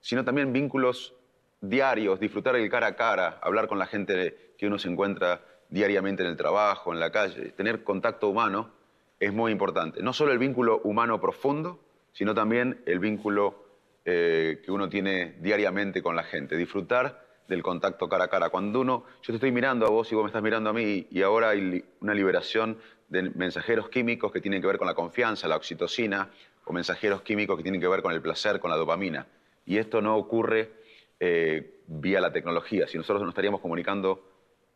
sino 0.00 0.24
también 0.24 0.52
vínculos 0.52 1.14
diarios, 1.60 2.20
disfrutar 2.20 2.56
el 2.56 2.68
cara 2.70 2.88
a 2.88 2.96
cara, 2.96 3.38
hablar 3.42 3.68
con 3.68 3.78
la 3.78 3.86
gente 3.86 4.54
que 4.58 4.66
uno 4.66 4.78
se 4.78 4.88
encuentra 4.88 5.40
diariamente 5.68 6.22
en 6.22 6.28
el 6.28 6.36
trabajo, 6.36 6.92
en 6.92 7.00
la 7.00 7.10
calle, 7.10 7.50
tener 7.52 7.82
contacto 7.82 8.28
humano 8.28 8.70
es 9.18 9.32
muy 9.32 9.52
importante. 9.52 10.02
No 10.02 10.12
solo 10.12 10.32
el 10.32 10.38
vínculo 10.38 10.80
humano 10.84 11.20
profundo, 11.20 11.80
sino 12.12 12.34
también 12.34 12.82
el 12.86 12.98
vínculo 12.98 13.64
eh, 14.04 14.60
que 14.64 14.70
uno 14.70 14.88
tiene 14.88 15.36
diariamente 15.40 16.02
con 16.02 16.14
la 16.14 16.22
gente, 16.22 16.56
disfrutar 16.56 17.24
del 17.48 17.62
contacto 17.62 18.08
cara 18.08 18.24
a 18.24 18.28
cara. 18.28 18.50
Cuando 18.50 18.80
uno, 18.80 19.04
yo 19.22 19.32
te 19.32 19.34
estoy 19.34 19.52
mirando 19.52 19.86
a 19.86 19.90
vos 19.90 20.10
y 20.10 20.14
vos 20.14 20.24
me 20.24 20.28
estás 20.28 20.42
mirando 20.42 20.70
a 20.70 20.72
mí 20.72 21.06
y 21.10 21.22
ahora 21.22 21.50
hay 21.50 21.84
una 22.00 22.14
liberación 22.14 22.78
de 23.08 23.22
mensajeros 23.34 23.88
químicos 23.88 24.32
que 24.32 24.40
tienen 24.40 24.60
que 24.60 24.66
ver 24.66 24.78
con 24.78 24.86
la 24.86 24.94
confianza, 24.94 25.46
la 25.48 25.56
oxitocina, 25.56 26.30
o 26.64 26.72
mensajeros 26.72 27.22
químicos 27.22 27.56
que 27.56 27.62
tienen 27.62 27.80
que 27.80 27.86
ver 27.86 28.02
con 28.02 28.12
el 28.12 28.20
placer, 28.20 28.58
con 28.58 28.70
la 28.70 28.76
dopamina. 28.76 29.26
Y 29.64 29.78
esto 29.78 30.00
no 30.00 30.16
ocurre 30.16 30.72
eh, 31.20 31.80
vía 31.86 32.20
la 32.20 32.32
tecnología. 32.32 32.86
Si 32.86 32.96
nosotros 32.96 33.22
nos 33.22 33.30
estaríamos 33.30 33.60
comunicando 33.60 34.24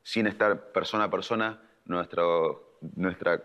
sin 0.03 0.27
estar 0.27 0.73
persona 0.73 1.05
a 1.05 1.11
persona, 1.11 1.63
nuestra 1.85 3.43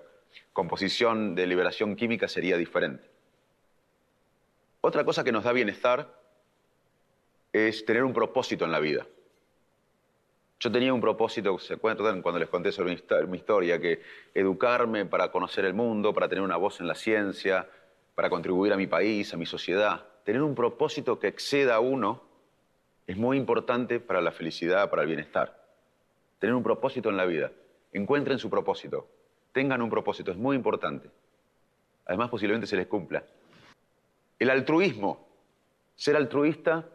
composición 0.53 1.35
de 1.35 1.47
liberación 1.47 1.95
química 1.95 2.27
sería 2.27 2.57
diferente. 2.57 3.09
Otra 4.81 5.03
cosa 5.03 5.23
que 5.23 5.31
nos 5.31 5.43
da 5.43 5.51
bienestar 5.51 6.13
es 7.51 7.85
tener 7.85 8.03
un 8.03 8.13
propósito 8.13 8.65
en 8.65 8.71
la 8.71 8.79
vida. 8.79 9.07
Yo 10.59 10.71
tenía 10.71 10.93
un 10.93 11.01
propósito, 11.01 11.59
¿se 11.59 11.73
acuerdan 11.73 12.21
cuando 12.21 12.39
les 12.39 12.49
conté 12.49 12.71
sobre 12.71 12.97
mi 13.27 13.37
historia? 13.37 13.79
Que 13.79 14.01
educarme 14.33 15.05
para 15.05 15.31
conocer 15.31 15.65
el 15.65 15.73
mundo, 15.73 16.13
para 16.13 16.29
tener 16.29 16.43
una 16.43 16.57
voz 16.57 16.79
en 16.79 16.87
la 16.87 16.95
ciencia, 16.95 17.67
para 18.15 18.29
contribuir 18.29 18.73
a 18.73 18.77
mi 18.77 18.87
país, 18.87 19.33
a 19.33 19.37
mi 19.37 19.45
sociedad. 19.45 20.05
Tener 20.23 20.41
un 20.41 20.55
propósito 20.55 21.19
que 21.19 21.27
exceda 21.27 21.75
a 21.75 21.79
uno 21.79 22.23
es 23.07 23.17
muy 23.17 23.37
importante 23.37 23.99
para 23.99 24.21
la 24.21 24.31
felicidad, 24.31 24.89
para 24.89 25.03
el 25.03 25.07
bienestar. 25.07 25.63
Tener 26.39 26.55
un 26.55 26.63
propósito 26.63 27.09
en 27.09 27.17
la 27.17 27.25
vida. 27.25 27.51
Encuentren 27.93 28.39
su 28.39 28.49
propósito. 28.49 29.07
Tengan 29.51 29.81
un 29.81 29.89
propósito, 29.89 30.31
es 30.31 30.37
muy 30.37 30.55
importante. 30.55 31.09
Además, 32.05 32.29
posiblemente 32.29 32.67
se 32.67 32.75
les 32.75 32.87
cumpla. 32.87 33.23
El 34.39 34.49
altruismo, 34.49 35.27
ser 35.95 36.15
altruista 36.15 36.85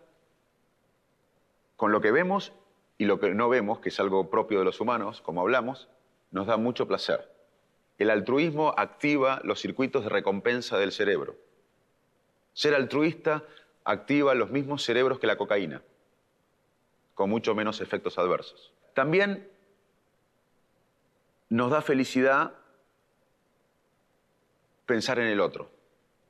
con 1.76 1.92
lo 1.92 2.00
que 2.00 2.10
vemos 2.10 2.52
y 2.98 3.06
lo 3.06 3.18
que 3.18 3.30
no 3.30 3.48
vemos, 3.48 3.80
que 3.80 3.88
es 3.88 3.98
algo 3.98 4.28
propio 4.28 4.58
de 4.58 4.66
los 4.66 4.80
humanos, 4.80 5.22
como 5.22 5.40
hablamos, 5.40 5.88
nos 6.30 6.46
da 6.46 6.56
mucho 6.58 6.86
placer. 6.86 7.30
El 7.98 8.10
altruismo 8.10 8.74
activa 8.76 9.40
los 9.44 9.60
circuitos 9.60 10.04
de 10.04 10.10
recompensa 10.10 10.76
del 10.76 10.92
cerebro. 10.92 11.36
Ser 12.52 12.74
altruista 12.74 13.44
activa 13.84 14.34
los 14.34 14.50
mismos 14.50 14.82
cerebros 14.82 15.18
que 15.18 15.26
la 15.26 15.36
cocaína, 15.36 15.82
con 17.20 17.28
mucho 17.28 17.54
menos 17.54 17.82
efectos 17.82 18.16
adversos. 18.16 18.72
También 18.94 19.46
nos 21.50 21.70
da 21.70 21.82
felicidad 21.82 22.54
pensar 24.86 25.18
en 25.18 25.26
el 25.26 25.40
otro. 25.40 25.70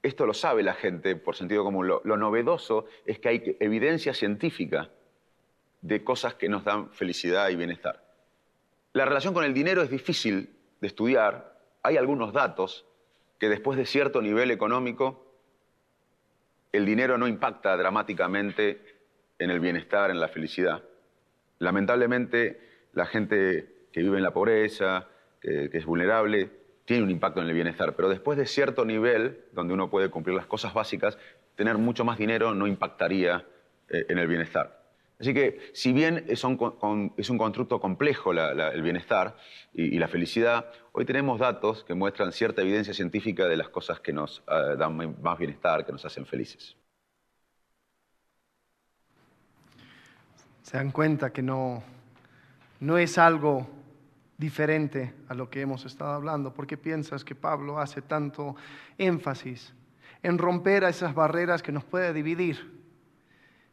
Esto 0.02 0.26
lo 0.26 0.34
sabe 0.34 0.64
la 0.64 0.74
gente 0.74 1.14
por 1.14 1.36
sentido 1.36 1.62
común. 1.62 1.86
Lo, 1.86 2.00
lo 2.02 2.16
novedoso 2.16 2.86
es 3.06 3.20
que 3.20 3.28
hay 3.28 3.56
evidencia 3.60 4.12
científica 4.14 4.90
de 5.80 6.02
cosas 6.02 6.34
que 6.34 6.48
nos 6.48 6.64
dan 6.64 6.90
felicidad 6.90 7.50
y 7.50 7.54
bienestar. 7.54 8.04
La 8.92 9.04
relación 9.04 9.32
con 9.32 9.44
el 9.44 9.54
dinero 9.54 9.82
es 9.82 9.90
difícil 9.90 10.56
de 10.80 10.88
estudiar. 10.88 11.56
Hay 11.84 11.98
algunos 11.98 12.32
datos 12.32 12.84
que 13.38 13.48
después 13.48 13.78
de 13.78 13.86
cierto 13.86 14.20
nivel 14.22 14.50
económico, 14.50 15.24
el 16.72 16.84
dinero 16.84 17.16
no 17.16 17.28
impacta 17.28 17.76
dramáticamente 17.76 18.99
en 19.40 19.50
el 19.50 19.58
bienestar, 19.58 20.10
en 20.10 20.20
la 20.20 20.28
felicidad. 20.28 20.82
Lamentablemente, 21.58 22.60
la 22.92 23.06
gente 23.06 23.88
que 23.92 24.02
vive 24.02 24.18
en 24.18 24.22
la 24.22 24.32
pobreza, 24.32 25.08
que, 25.40 25.70
es 25.72 25.84
vulnerable, 25.84 26.50
tiene 26.84 27.02
un 27.02 27.10
impacto 27.10 27.40
en 27.40 27.48
el 27.48 27.54
bienestar, 27.54 27.96
pero 27.96 28.08
después 28.08 28.38
de 28.38 28.46
cierto 28.46 28.84
nivel, 28.84 29.44
donde 29.52 29.74
uno 29.74 29.90
puede 29.90 30.10
cumplir 30.10 30.36
las 30.36 30.46
cosas 30.46 30.74
básicas, 30.74 31.18
tener 31.56 31.78
mucho 31.78 32.04
más 32.04 32.18
dinero 32.18 32.54
no 32.54 32.66
impactaría 32.66 33.44
eh, 33.88 34.06
en 34.08 34.18
el 34.18 34.28
bienestar. 34.28 34.78
Así 35.18 35.34
que 35.34 35.58
si 35.74 35.92
bien 35.92 36.24
es 36.28 36.44
un, 36.44 36.56
constructo 36.56 37.78
complejo 37.78 38.32
el 38.32 38.82
bienestar 38.82 39.36
y, 39.74 39.98
la 39.98 40.08
felicidad, 40.08 40.70
hoy 40.92 41.04
tenemos 41.04 41.38
datos 41.38 41.84
que 41.84 41.92
muestran 41.92 42.32
cierta 42.32 42.62
evidencia 42.62 42.94
científica 42.94 43.46
de 43.46 43.56
las 43.58 43.68
cosas 43.68 44.00
que 44.00 44.14
nos 44.14 44.42
eh, 44.48 44.76
dan 44.78 45.20
más 45.20 45.38
bienestar, 45.38 45.84
que 45.84 45.92
nos 45.92 46.04
hacen 46.06 46.24
felices. 46.24 46.76
Se 50.70 50.76
dan 50.76 50.92
cuenta 50.92 51.32
que 51.32 51.42
no, 51.42 51.82
no 52.78 52.96
es 52.96 53.18
algo 53.18 53.66
diferente 54.38 55.12
a 55.28 55.34
lo 55.34 55.50
que 55.50 55.62
hemos 55.62 55.84
estado 55.84 56.12
hablando. 56.12 56.54
¿Por 56.54 56.68
qué 56.68 56.76
piensas 56.76 57.24
que 57.24 57.34
Pablo 57.34 57.80
hace 57.80 58.02
tanto 58.02 58.54
énfasis 58.96 59.72
en 60.22 60.38
romper 60.38 60.84
a 60.84 60.90
esas 60.90 61.12
barreras 61.12 61.60
que 61.60 61.72
nos 61.72 61.82
puede 61.82 62.12
dividir? 62.12 62.72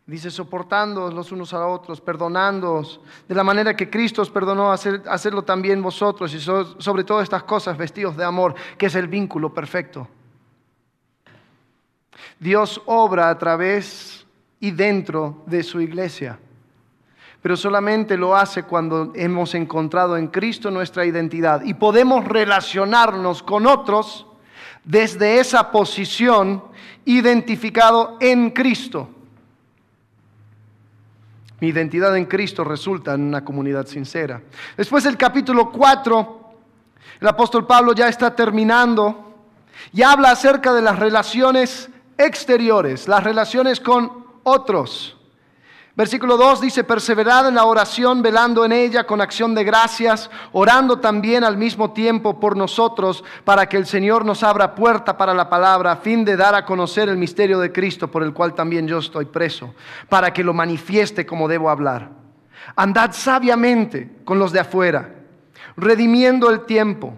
Dice, 0.08 0.32
soportándoos 0.32 1.14
los 1.14 1.32
unos 1.32 1.54
a 1.54 1.68
otros, 1.68 2.02
perdonándoos, 2.02 3.00
de 3.28 3.36
la 3.36 3.44
manera 3.44 3.76
que 3.76 3.92
Cristo 3.92 4.24
os 4.24 4.32
perdonó, 4.32 4.72
hacer, 4.72 5.04
hacerlo 5.08 5.44
también 5.44 5.84
vosotros, 5.84 6.34
y 6.34 6.40
sobre 6.40 7.04
todo 7.04 7.22
estas 7.22 7.44
cosas, 7.44 7.78
vestidos 7.78 8.18
de 8.18 8.26
amor, 8.26 8.56
que 8.76 8.88
es 8.88 8.96
el 8.96 9.08
vínculo 9.08 9.54
perfecto. 9.54 10.08
Dios 12.40 12.82
obra 12.88 13.30
a 13.30 13.38
través 13.38 14.26
y 14.60 14.72
dentro 14.72 15.44
de 15.46 15.62
su 15.62 15.80
iglesia, 15.80 16.40
pero 17.42 17.56
solamente 17.56 18.18
lo 18.18 18.36
hace 18.36 18.64
cuando 18.64 19.12
hemos 19.16 19.54
encontrado 19.56 20.18
en 20.18 20.28
Cristo 20.28 20.72
nuestra 20.72 21.06
identidad 21.06 21.64
y 21.64 21.74
podemos 21.74 22.26
relacionarnos 22.26 23.44
con 23.44 23.68
otros 23.68 24.26
desde 24.84 25.40
esa 25.40 25.72
posición 25.72 26.64
identificado 27.06 28.18
en 28.20 28.52
Cristo. 28.52 29.10
Mi 31.60 31.70
identidad 31.70 32.16
en 32.16 32.26
Cristo 32.26 32.64
resulta 32.64 33.14
en 33.14 33.22
una 33.22 33.44
comunidad 33.44 33.88
sincera. 33.88 34.42
Después 34.76 35.04
del 35.04 35.18
capítulo 35.18 35.72
4, 35.72 36.52
el 37.20 37.28
apóstol 37.28 37.66
Pablo 37.66 37.94
ya 37.94 38.08
está 38.08 38.36
terminando 38.36 39.36
y 39.92 40.04
habla 40.04 40.32
acerca 40.32 40.74
de 40.74 40.82
las 40.82 41.00
relaciones 41.00 41.90
exteriores, 42.18 43.08
las 43.08 43.24
relaciones 43.24 43.80
con 43.80 44.26
otros. 44.44 45.17
Versículo 45.98 46.38
2 46.38 46.62
dice, 46.62 46.84
perseverad 46.84 47.48
en 47.48 47.56
la 47.56 47.66
oración, 47.66 48.22
velando 48.22 48.64
en 48.64 48.72
ella 48.72 49.08
con 49.08 49.20
acción 49.20 49.56
de 49.56 49.64
gracias, 49.64 50.30
orando 50.52 51.00
también 51.00 51.44
al 51.44 51.58
mismo 51.58 51.92
tiempo 51.92 52.40
por 52.40 52.56
nosotros, 52.56 53.24
para 53.44 53.68
que 53.68 53.78
el 53.78 53.88
Señor 53.88 54.24
nos 54.24 54.44
abra 54.44 54.76
puerta 54.76 55.18
para 55.18 55.34
la 55.34 55.50
palabra, 55.50 55.94
a 55.94 55.96
fin 55.96 56.24
de 56.24 56.38
dar 56.38 56.54
a 56.54 56.66
conocer 56.66 57.10
el 57.10 57.18
misterio 57.18 57.58
de 57.58 57.72
Cristo, 57.72 58.12
por 58.12 58.22
el 58.22 58.32
cual 58.32 58.54
también 58.54 58.88
yo 58.88 59.00
estoy 59.00 59.26
preso, 59.26 59.74
para 60.08 60.32
que 60.32 60.44
lo 60.44 60.54
manifieste 60.54 61.26
como 61.26 61.48
debo 61.48 61.68
hablar. 61.68 62.12
Andad 62.76 63.14
sabiamente 63.14 64.18
con 64.24 64.38
los 64.38 64.52
de 64.52 64.60
afuera, 64.60 65.16
redimiendo 65.76 66.52
el 66.52 66.66
tiempo. 66.66 67.16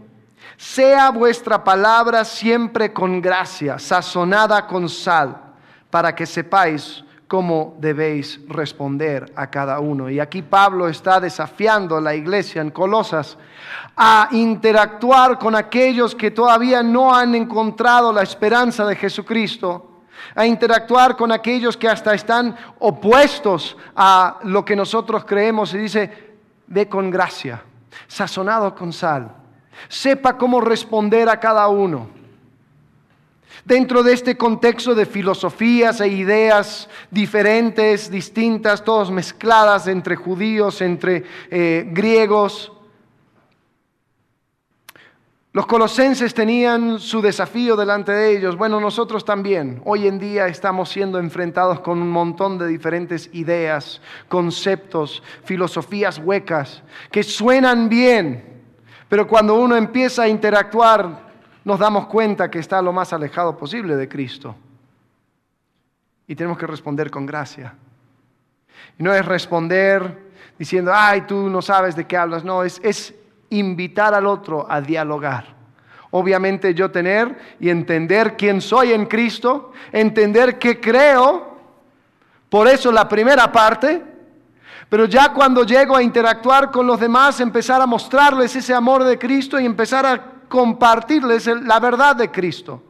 Sea 0.55 1.09
vuestra 1.09 1.65
palabra 1.65 2.23
siempre 2.23 2.93
con 2.93 3.19
gracia, 3.19 3.77
sazonada 3.77 4.65
con 4.67 4.87
sal, 4.87 5.35
para 5.89 6.15
que 6.15 6.25
sepáis 6.25 7.03
cómo 7.29 7.75
debéis 7.77 8.39
responder 8.47 9.31
a 9.35 9.51
cada 9.51 9.79
uno. 9.79 10.09
Y 10.09 10.19
aquí 10.19 10.41
Pablo 10.41 10.89
está 10.89 11.19
desafiando 11.19 11.95
a 11.95 12.01
la 12.01 12.15
iglesia 12.15 12.59
en 12.59 12.71
Colosas 12.71 13.37
a 13.95 14.29
interactuar 14.31 15.37
con 15.37 15.55
aquellos 15.55 16.15
que 16.15 16.31
todavía 16.31 16.81
no 16.81 17.15
han 17.15 17.35
encontrado 17.35 18.11
la 18.11 18.23
esperanza 18.23 18.83
de 18.87 18.95
Jesucristo, 18.95 20.01
a 20.33 20.45
interactuar 20.47 21.15
con 21.15 21.31
aquellos 21.31 21.77
que 21.77 21.87
hasta 21.87 22.15
están 22.15 22.57
opuestos 22.79 23.77
a 23.95 24.39
lo 24.43 24.65
que 24.65 24.75
nosotros 24.75 25.23
creemos 25.23 25.73
y 25.75 25.77
dice, 25.77 26.33
ve 26.65 26.89
con 26.89 27.11
gracia, 27.11 27.61
sazonado 28.07 28.73
con 28.73 28.91
sal, 28.91 29.31
sepa 29.87 30.35
cómo 30.35 30.59
responder 30.61 31.29
a 31.29 31.39
cada 31.39 31.67
uno 31.67 32.18
dentro 33.69 34.01
de 34.01 34.13
este 34.13 34.35
contexto 34.35 34.95
de 34.95 35.05
filosofías 35.05 36.01
e 36.01 36.07
ideas 36.07 36.89
diferentes, 37.11 38.09
distintas, 38.09 38.83
todas 38.83 39.11
mezcladas 39.11 39.85
entre 39.85 40.15
judíos, 40.15 40.81
entre 40.81 41.23
eh, 41.51 41.87
griegos. 41.91 42.71
Los 45.53 45.67
colosenses 45.67 46.33
tenían 46.33 46.97
su 46.97 47.21
desafío 47.21 47.75
delante 47.75 48.11
de 48.11 48.35
ellos. 48.35 48.57
Bueno, 48.57 48.79
nosotros 48.79 49.23
también. 49.23 49.83
Hoy 49.85 50.07
en 50.07 50.17
día 50.17 50.47
estamos 50.47 50.89
siendo 50.89 51.19
enfrentados 51.19 51.79
con 51.81 52.01
un 52.01 52.09
montón 52.09 52.57
de 52.57 52.65
diferentes 52.65 53.29
ideas, 53.33 54.01
conceptos, 54.27 55.21
filosofías 55.43 56.17
huecas, 56.17 56.81
que 57.11 57.21
suenan 57.21 57.87
bien, 57.87 58.63
pero 59.07 59.27
cuando 59.27 59.53
uno 59.53 59.75
empieza 59.75 60.23
a 60.23 60.27
interactuar 60.27 61.28
nos 61.69 61.77
damos 61.77 62.07
cuenta 62.07 62.49
que 62.49 62.57
está 62.57 62.81
lo 62.81 62.91
más 62.91 63.13
alejado 63.13 63.55
posible 63.55 63.95
de 63.95 64.09
Cristo. 64.09 64.55
Y 66.25 66.35
tenemos 66.35 66.57
que 66.57 66.65
responder 66.65 67.11
con 67.11 67.27
gracia. 67.27 67.75
Y 68.97 69.03
no 69.03 69.13
es 69.13 69.23
responder 69.23 70.31
diciendo, 70.57 70.91
ay, 70.91 71.21
tú 71.27 71.47
no 71.47 71.61
sabes 71.61 71.95
de 71.95 72.07
qué 72.07 72.17
hablas. 72.17 72.43
No, 72.43 72.63
es, 72.63 72.81
es 72.83 73.13
invitar 73.51 74.15
al 74.15 74.25
otro 74.25 74.65
a 74.67 74.81
dialogar. 74.81 75.45
Obviamente 76.09 76.73
yo 76.73 76.89
tener 76.89 77.37
y 77.59 77.69
entender 77.69 78.35
quién 78.35 78.61
soy 78.61 78.91
en 78.91 79.05
Cristo, 79.05 79.71
entender 79.91 80.57
qué 80.57 80.81
creo, 80.81 81.55
por 82.49 82.67
eso 82.67 82.91
la 82.91 83.07
primera 83.07 83.51
parte, 83.51 84.03
pero 84.89 85.05
ya 85.05 85.31
cuando 85.33 85.63
llego 85.63 85.95
a 85.95 86.01
interactuar 86.01 86.71
con 86.71 86.87
los 86.87 86.99
demás, 86.99 87.39
empezar 87.39 87.79
a 87.79 87.85
mostrarles 87.85 88.55
ese 88.55 88.73
amor 88.73 89.03
de 89.03 89.19
Cristo 89.19 89.59
y 89.59 89.67
empezar 89.67 90.07
a 90.07 90.38
compartirles 90.49 91.47
la 91.47 91.79
verdad 91.79 92.15
de 92.15 92.29
Cristo. 92.29 92.83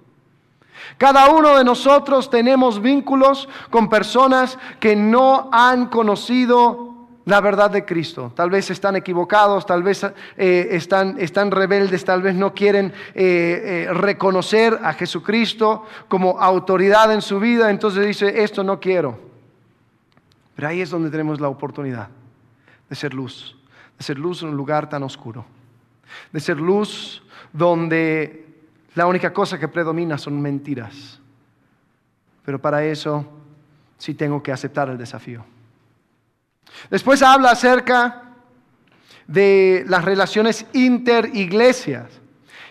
Cada 0.97 1.29
uno 1.29 1.57
de 1.57 1.63
nosotros 1.63 2.29
tenemos 2.29 2.81
vínculos 2.81 3.47
con 3.69 3.89
personas 3.89 4.57
que 4.79 4.95
no 4.95 5.49
han 5.51 5.87
conocido 5.87 6.89
la 7.25 7.41
verdad 7.41 7.69
de 7.69 7.85
Cristo. 7.85 8.31
Tal 8.35 8.49
vez 8.49 8.71
están 8.71 8.95
equivocados, 8.95 9.65
tal 9.65 9.83
vez 9.83 10.03
eh, 10.03 10.67
están, 10.71 11.15
están, 11.19 11.51
rebeldes, 11.51 12.03
tal 12.03 12.21
vez 12.21 12.35
no 12.35 12.53
quieren 12.53 12.91
eh, 13.13 13.85
eh, 13.87 13.93
reconocer 13.93 14.79
a 14.83 14.93
Jesucristo 14.93 15.85
como 16.07 16.39
autoridad 16.39 17.13
en 17.13 17.21
su 17.21 17.39
vida, 17.39 17.69
entonces 17.69 18.05
dice, 18.05 18.43
esto 18.43 18.63
no 18.63 18.79
quiero. 18.79 19.19
Pero 20.55 20.67
ahí 20.67 20.81
es 20.81 20.89
donde 20.89 21.11
tenemos 21.11 21.39
la 21.39 21.49
oportunidad 21.49 22.09
de 22.89 22.95
ser 22.95 23.13
luz, 23.13 23.55
de 23.97 24.03
ser 24.03 24.17
luz 24.17 24.41
en 24.41 24.49
un 24.49 24.57
lugar 24.57 24.89
tan 24.89 25.03
oscuro, 25.03 25.45
de 26.33 26.39
ser 26.39 26.57
luz 26.57 27.21
donde 27.53 28.47
la 28.95 29.05
única 29.05 29.31
cosa 29.31 29.59
que 29.59 29.67
predomina 29.67 30.17
son 30.17 30.41
mentiras. 30.41 31.19
Pero 32.43 32.59
para 32.59 32.83
eso 32.83 33.25
sí 33.97 34.13
tengo 34.13 34.41
que 34.41 34.51
aceptar 34.51 34.89
el 34.89 34.97
desafío. 34.97 35.45
Después 36.89 37.21
habla 37.21 37.51
acerca 37.51 38.23
de 39.27 39.85
las 39.87 40.03
relaciones 40.03 40.65
interiglesias. 40.73 42.07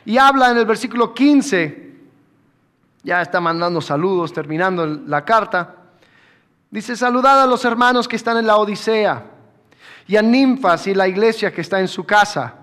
Y 0.04 0.18
habla 0.18 0.50
en 0.50 0.56
el 0.56 0.66
versículo 0.66 1.14
15, 1.14 1.94
ya 3.04 3.22
está 3.22 3.40
mandando 3.40 3.80
saludos, 3.80 4.32
terminando 4.32 4.86
la 4.86 5.24
carta. 5.24 5.76
Dice, 6.70 6.96
saludad 6.96 7.42
a 7.42 7.46
los 7.46 7.64
hermanos 7.64 8.08
que 8.08 8.16
están 8.16 8.38
en 8.38 8.46
la 8.46 8.56
Odisea 8.56 9.24
y 10.06 10.16
a 10.16 10.22
Ninfas 10.22 10.86
y 10.86 10.94
la 10.94 11.06
iglesia 11.06 11.52
que 11.52 11.60
está 11.60 11.78
en 11.78 11.88
su 11.88 12.04
casa. 12.04 12.57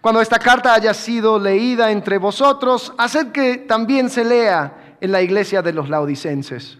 Cuando 0.00 0.20
esta 0.20 0.38
carta 0.38 0.74
haya 0.74 0.94
sido 0.94 1.38
leída 1.38 1.90
entre 1.90 2.18
vosotros, 2.18 2.92
haced 2.98 3.32
que 3.32 3.58
también 3.58 4.10
se 4.10 4.24
lea 4.24 4.96
en 5.00 5.12
la 5.12 5.22
iglesia 5.22 5.62
de 5.62 5.72
los 5.72 5.88
laodicenses 5.88 6.78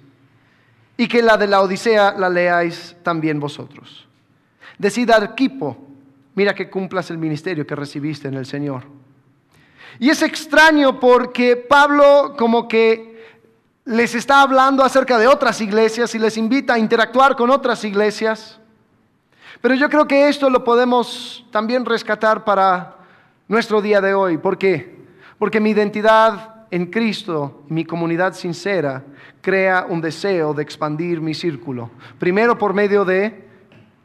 y 0.97 1.09
que 1.09 1.23
la 1.23 1.37
de 1.37 1.47
la 1.47 1.61
Odisea 1.61 2.14
la 2.16 2.29
leáis 2.29 2.97
también 3.03 3.38
vosotros. 3.38 4.07
Decid 4.79 5.11
Arquipo, 5.11 5.77
mira 6.35 6.55
que 6.55 6.71
cumplas 6.71 7.11
el 7.11 7.19
ministerio 7.19 7.66
que 7.66 7.75
recibiste 7.75 8.29
en 8.29 8.35
el 8.35 8.47
Señor. 8.47 8.85
Y 9.99 10.11
es 10.11 10.23
extraño 10.23 11.01
porque 11.01 11.57
Pablo 11.57 12.35
como 12.37 12.69
que 12.69 13.16
les 13.85 14.14
está 14.14 14.42
hablando 14.42 14.83
acerca 14.83 15.19
de 15.19 15.27
otras 15.27 15.61
iglesias 15.61 16.14
y 16.14 16.19
les 16.19 16.37
invita 16.37 16.75
a 16.75 16.79
interactuar 16.79 17.37
con 17.37 17.51
otras 17.51 17.85
iglesias. 17.85 18.59
Pero 19.61 19.75
yo 19.75 19.88
creo 19.88 20.07
que 20.07 20.29
esto 20.29 20.51
lo 20.51 20.64
podemos 20.64 21.47
también 21.51 21.85
rescatar 21.85 22.45
para 22.45 22.95
nuestro 23.48 23.80
día 23.80 24.00
de 24.00 24.14
hoy. 24.14 24.38
¿Por 24.38 24.59
qué? 24.59 24.96
Porque 25.38 25.61
mi 25.61 25.70
identidad 25.70 26.66
en 26.70 26.87
Cristo, 26.87 27.64
mi 27.68 27.85
comunidad 27.85 28.35
sincera, 28.35 29.04
crea 29.40 29.87
un 29.88 30.00
deseo 30.00 30.52
de 30.54 30.62
expandir 30.62 31.20
mi 31.20 31.35
círculo. 31.35 31.90
Primero 32.18 32.59
por 32.59 32.74
medio 32.74 33.04
de 33.04 33.46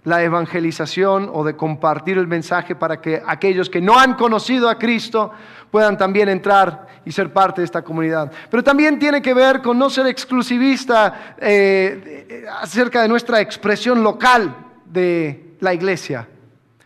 la 0.04 0.24
evangelización 0.24 1.30
o 1.32 1.44
de 1.44 1.56
compartir 1.56 2.18
el 2.18 2.28
mensaje 2.28 2.76
para 2.76 3.02
que 3.02 3.22
aquellos 3.26 3.70
que 3.70 3.82
no 3.82 4.00
han 4.00 4.16
conocido 4.16 4.68
a 4.70 4.78
Cristo 4.78 5.32
puedan 5.70 5.98
también 5.98 6.28
entrar 6.30 6.88
y 7.06 7.12
ser 7.12 7.32
parte 7.32 7.62
de 7.62 7.66
esta 7.66 7.84
comunidad. 7.84 8.32
Pero 8.50 8.64
también 8.64 9.00
tiene 9.00 9.22
que 9.22 9.34
ver 9.34 9.62
con 9.62 9.78
no 9.78 9.90
ser 9.90 10.08
exclusivista 10.08 11.36
eh, 11.40 12.46
acerca 12.62 13.02
de 13.02 13.08
nuestra 13.08 13.42
expresión 13.42 14.04
local 14.04 14.56
de 14.86 15.56
la 15.60 15.74
iglesia. 15.74 16.28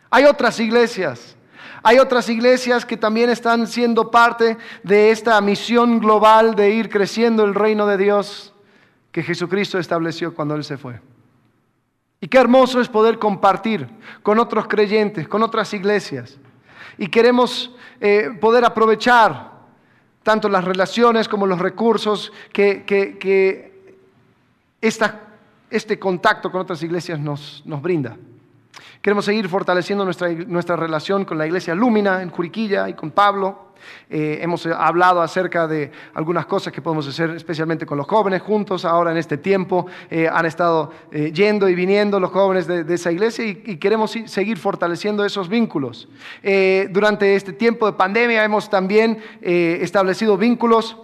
Hay 0.10 0.26
otras 0.26 0.60
iglesias 0.60 1.36
hay 1.88 2.00
otras 2.00 2.28
iglesias 2.30 2.84
que 2.84 2.98
también 2.98 3.30
están 3.30 3.68
siendo 3.68 4.10
parte 4.10 4.58
de 4.82 5.12
esta 5.12 5.40
misión 5.40 6.00
global 6.00 6.56
de 6.56 6.72
ir 6.72 6.90
creciendo 6.90 7.46
el 7.46 7.54
reino 7.54 7.86
de 7.86 7.96
Dios 7.96 8.56
que 9.12 9.22
Jesucristo 9.22 9.78
estableció 9.78 10.34
cuando 10.34 10.56
Él 10.56 10.64
se 10.64 10.80
fue. 10.80 11.00
Y 12.20 12.28
qué 12.28 12.40
hermoso 12.40 12.82
es 12.82 12.90
poder 12.90 13.20
compartir 13.20 13.88
con 14.24 14.40
otros 14.40 14.68
creyentes, 14.68 15.28
con 15.28 15.44
otras 15.44 15.76
iglesias. 15.76 16.40
Y 16.98 17.06
queremos 17.06 17.72
eh, 18.02 18.36
poder 18.42 18.66
aprovechar 18.66 19.52
tanto 20.24 20.50
las 20.50 20.64
relaciones 20.64 21.28
como 21.28 21.46
los 21.46 21.60
recursos 21.60 22.34
que, 22.52 22.84
este 25.70 26.00
contacto 26.00 26.52
con 26.52 26.62
otras 26.62 26.82
iglesias 26.82 27.20
nos 27.20 27.64
brinda. 27.64 28.18
Queremos 29.02 29.26
seguir 29.26 29.48
fortaleciendo 29.50 30.04
nuestra, 30.04 30.30
nuestra 30.30 30.76
relación 30.76 31.26
con 31.26 31.38
la 31.38 31.46
iglesia 31.46 31.76
Lúmina 31.76 32.22
en 32.22 32.30
Juriquilla 32.30 32.90
y 32.90 32.94
con 32.94 33.12
Pablo. 33.12 33.66
Eh, 34.10 34.40
hemos 34.42 34.66
hablado 34.66 35.22
acerca 35.22 35.68
de 35.68 35.92
algunas 36.14 36.46
cosas 36.46 36.72
que 36.72 36.82
podemos 36.82 37.08
hacer, 37.08 37.32
especialmente 37.32 37.86
con 37.86 37.98
los 37.98 38.08
jóvenes 38.08 38.42
juntos. 38.42 38.86
Ahora 38.86 39.12
en 39.12 39.18
este 39.18 39.38
tiempo 39.38 39.88
eh, 40.10 40.28
han 40.32 40.46
estado 40.46 40.92
eh, 41.12 41.32
yendo 41.32 41.68
y 41.70 41.76
viniendo 41.76 42.20
los 42.20 42.32
jóvenes 42.32 42.68
de, 42.68 42.94
esa 42.94 43.12
iglesia 43.12 43.46
y, 43.46 43.62
y, 43.66 43.78
queremos 43.78 44.16
seguir 44.26 44.58
fortaleciendo 44.58 45.26
esos 45.26 45.50
vínculos. 45.50 46.08
durante 46.90 47.36
este 47.36 47.54
tiempo 47.54 47.86
de 47.86 47.94
pandemia 47.94 48.44
hemos 48.44 48.70
también 48.70 49.20
establecido 49.42 50.38
vínculos 50.38 50.98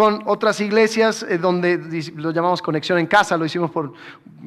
con 0.00 0.22
otras 0.24 0.58
iglesias 0.62 1.22
eh, 1.28 1.36
donde 1.36 1.76
lo 2.16 2.30
llamamos 2.30 2.62
conexión 2.62 2.98
en 2.98 3.06
casa, 3.06 3.36
lo 3.36 3.44
hicimos 3.44 3.70
por 3.70 3.92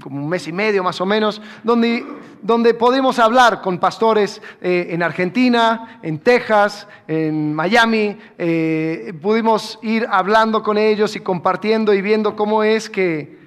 como 0.01 0.23
un 0.23 0.27
mes 0.27 0.47
y 0.47 0.51
medio 0.51 0.83
más 0.83 0.99
o 0.99 1.05
menos, 1.05 1.39
donde, 1.63 2.03
donde 2.41 2.73
podemos 2.73 3.19
hablar 3.19 3.61
con 3.61 3.77
pastores 3.77 4.41
eh, 4.59 4.87
en 4.89 5.03
Argentina, 5.03 5.99
en 6.01 6.17
Texas, 6.17 6.87
en 7.07 7.53
Miami, 7.53 8.17
eh, 8.39 9.13
pudimos 9.21 9.77
ir 9.83 10.07
hablando 10.09 10.63
con 10.63 10.79
ellos 10.79 11.15
y 11.15 11.19
compartiendo 11.19 11.93
y 11.93 12.01
viendo 12.01 12.35
cómo 12.35 12.63
es 12.63 12.89
que 12.89 13.37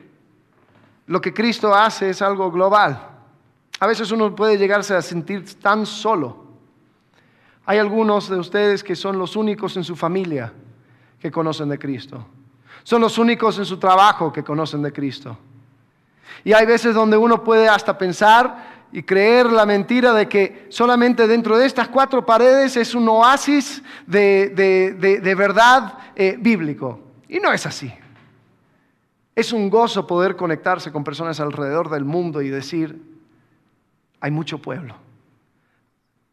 lo 1.06 1.20
que 1.20 1.34
Cristo 1.34 1.74
hace 1.74 2.10
es 2.10 2.22
algo 2.22 2.52
global. 2.52 3.00
A 3.80 3.86
veces 3.88 4.12
uno 4.12 4.32
puede 4.32 4.56
llegarse 4.56 4.94
a 4.94 5.02
sentir 5.02 5.58
tan 5.58 5.84
solo. 5.84 6.44
Hay 7.64 7.78
algunos 7.78 8.30
de 8.30 8.36
ustedes 8.36 8.84
que 8.84 8.94
son 8.94 9.18
los 9.18 9.34
únicos 9.34 9.76
en 9.76 9.82
su 9.82 9.96
familia 9.96 10.52
que 11.20 11.30
conocen 11.30 11.68
de 11.68 11.78
Cristo. 11.78 12.26
Son 12.82 13.00
los 13.00 13.18
únicos 13.18 13.58
en 13.58 13.64
su 13.64 13.78
trabajo 13.78 14.32
que 14.32 14.44
conocen 14.44 14.82
de 14.82 14.92
Cristo. 14.92 15.36
Y 16.44 16.52
hay 16.52 16.66
veces 16.66 16.94
donde 16.94 17.16
uno 17.16 17.42
puede 17.42 17.68
hasta 17.68 17.98
pensar 17.98 18.76
y 18.92 19.02
creer 19.02 19.50
la 19.50 19.66
mentira 19.66 20.12
de 20.12 20.28
que 20.28 20.66
solamente 20.68 21.26
dentro 21.26 21.58
de 21.58 21.66
estas 21.66 21.88
cuatro 21.88 22.24
paredes 22.24 22.76
es 22.76 22.94
un 22.94 23.08
oasis 23.08 23.82
de, 24.06 25.34
verdad 25.36 25.98
eh, 26.14 26.36
bíblico. 26.38 27.00
Y 27.28 27.40
no 27.40 27.52
es 27.52 27.66
así. 27.66 27.92
Es 29.34 29.52
un 29.52 29.68
gozo 29.68 30.06
poder 30.06 30.36
conectarse 30.36 30.92
con 30.92 31.04
personas 31.04 31.40
alrededor 31.40 31.90
del 31.90 32.04
mundo 32.04 32.40
y 32.40 32.48
decir, 32.48 33.02
hay 34.20 34.30
mucho 34.30 34.58
pueblo. 34.58 34.94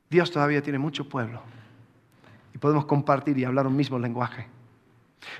Dios 0.10 0.32
todavía 0.32 0.62
tiene 0.62 0.80
mucho 0.80 1.10
pueblo. 1.10 1.42
Y 2.54 2.60
podemos 2.60 2.86
compartir 2.86 3.38
y 3.38 3.44
hablar 3.44 3.66
un 3.66 3.76
mismo 3.76 3.98
lenguaje. 3.98 4.48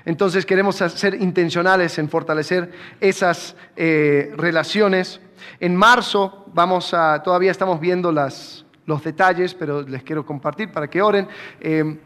Entonces 0.04 0.44
queremos 0.44 0.76
ser 0.76 1.14
intencionales 1.20 1.98
en 1.98 2.08
fortalecer 2.08 2.72
esas 3.00 3.56
eh, 3.76 4.32
relaciones. 4.36 5.20
En 5.60 5.76
marzo 5.76 6.46
vamos 6.52 6.94
a, 6.94 7.22
todavía 7.22 7.50
estamos 7.50 7.80
viendo 7.80 8.12
los 8.12 9.04
detalles, 9.04 9.54
pero 9.54 9.82
les 9.82 10.02
quiero 10.02 10.24
compartir 10.24 10.70
para 10.70 10.88
que 10.88 11.02
oren. 11.02 11.28
Eh, 11.60 11.98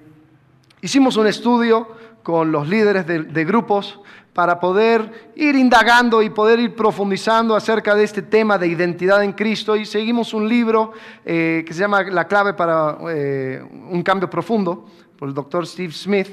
hicimos 0.80 1.16
un 1.16 1.26
estudio 1.26 1.88
con 2.28 2.52
los 2.52 2.68
líderes 2.68 3.06
de, 3.06 3.44
grupos 3.46 4.00
para 4.34 4.60
poder 4.60 5.30
ir 5.34 5.54
indagando 5.56 6.22
y 6.22 6.30
poder 6.30 6.60
ir 6.60 6.76
profundizando 6.76 7.56
acerca 7.56 7.94
de 7.94 8.04
este 8.04 8.20
tema 8.20 8.58
de 8.58 8.66
identidad 8.68 9.24
en 9.24 9.32
Cristo. 9.32 9.74
Y 9.74 9.86
seguimos 9.86 10.34
un 10.34 10.46
libro 10.46 10.92
eh, 11.24 11.64
que 11.66 11.72
se 11.72 11.80
llama 11.80 12.02
La 12.02 12.26
clave 12.26 12.52
para 12.52 12.98
eh, 13.10 13.62
un 13.90 14.02
cambio 14.02 14.28
profundo, 14.28 14.86
por 15.18 15.28
el 15.28 15.34
doctor 15.34 15.66
Steve 15.66 15.92
Smith. 15.92 16.28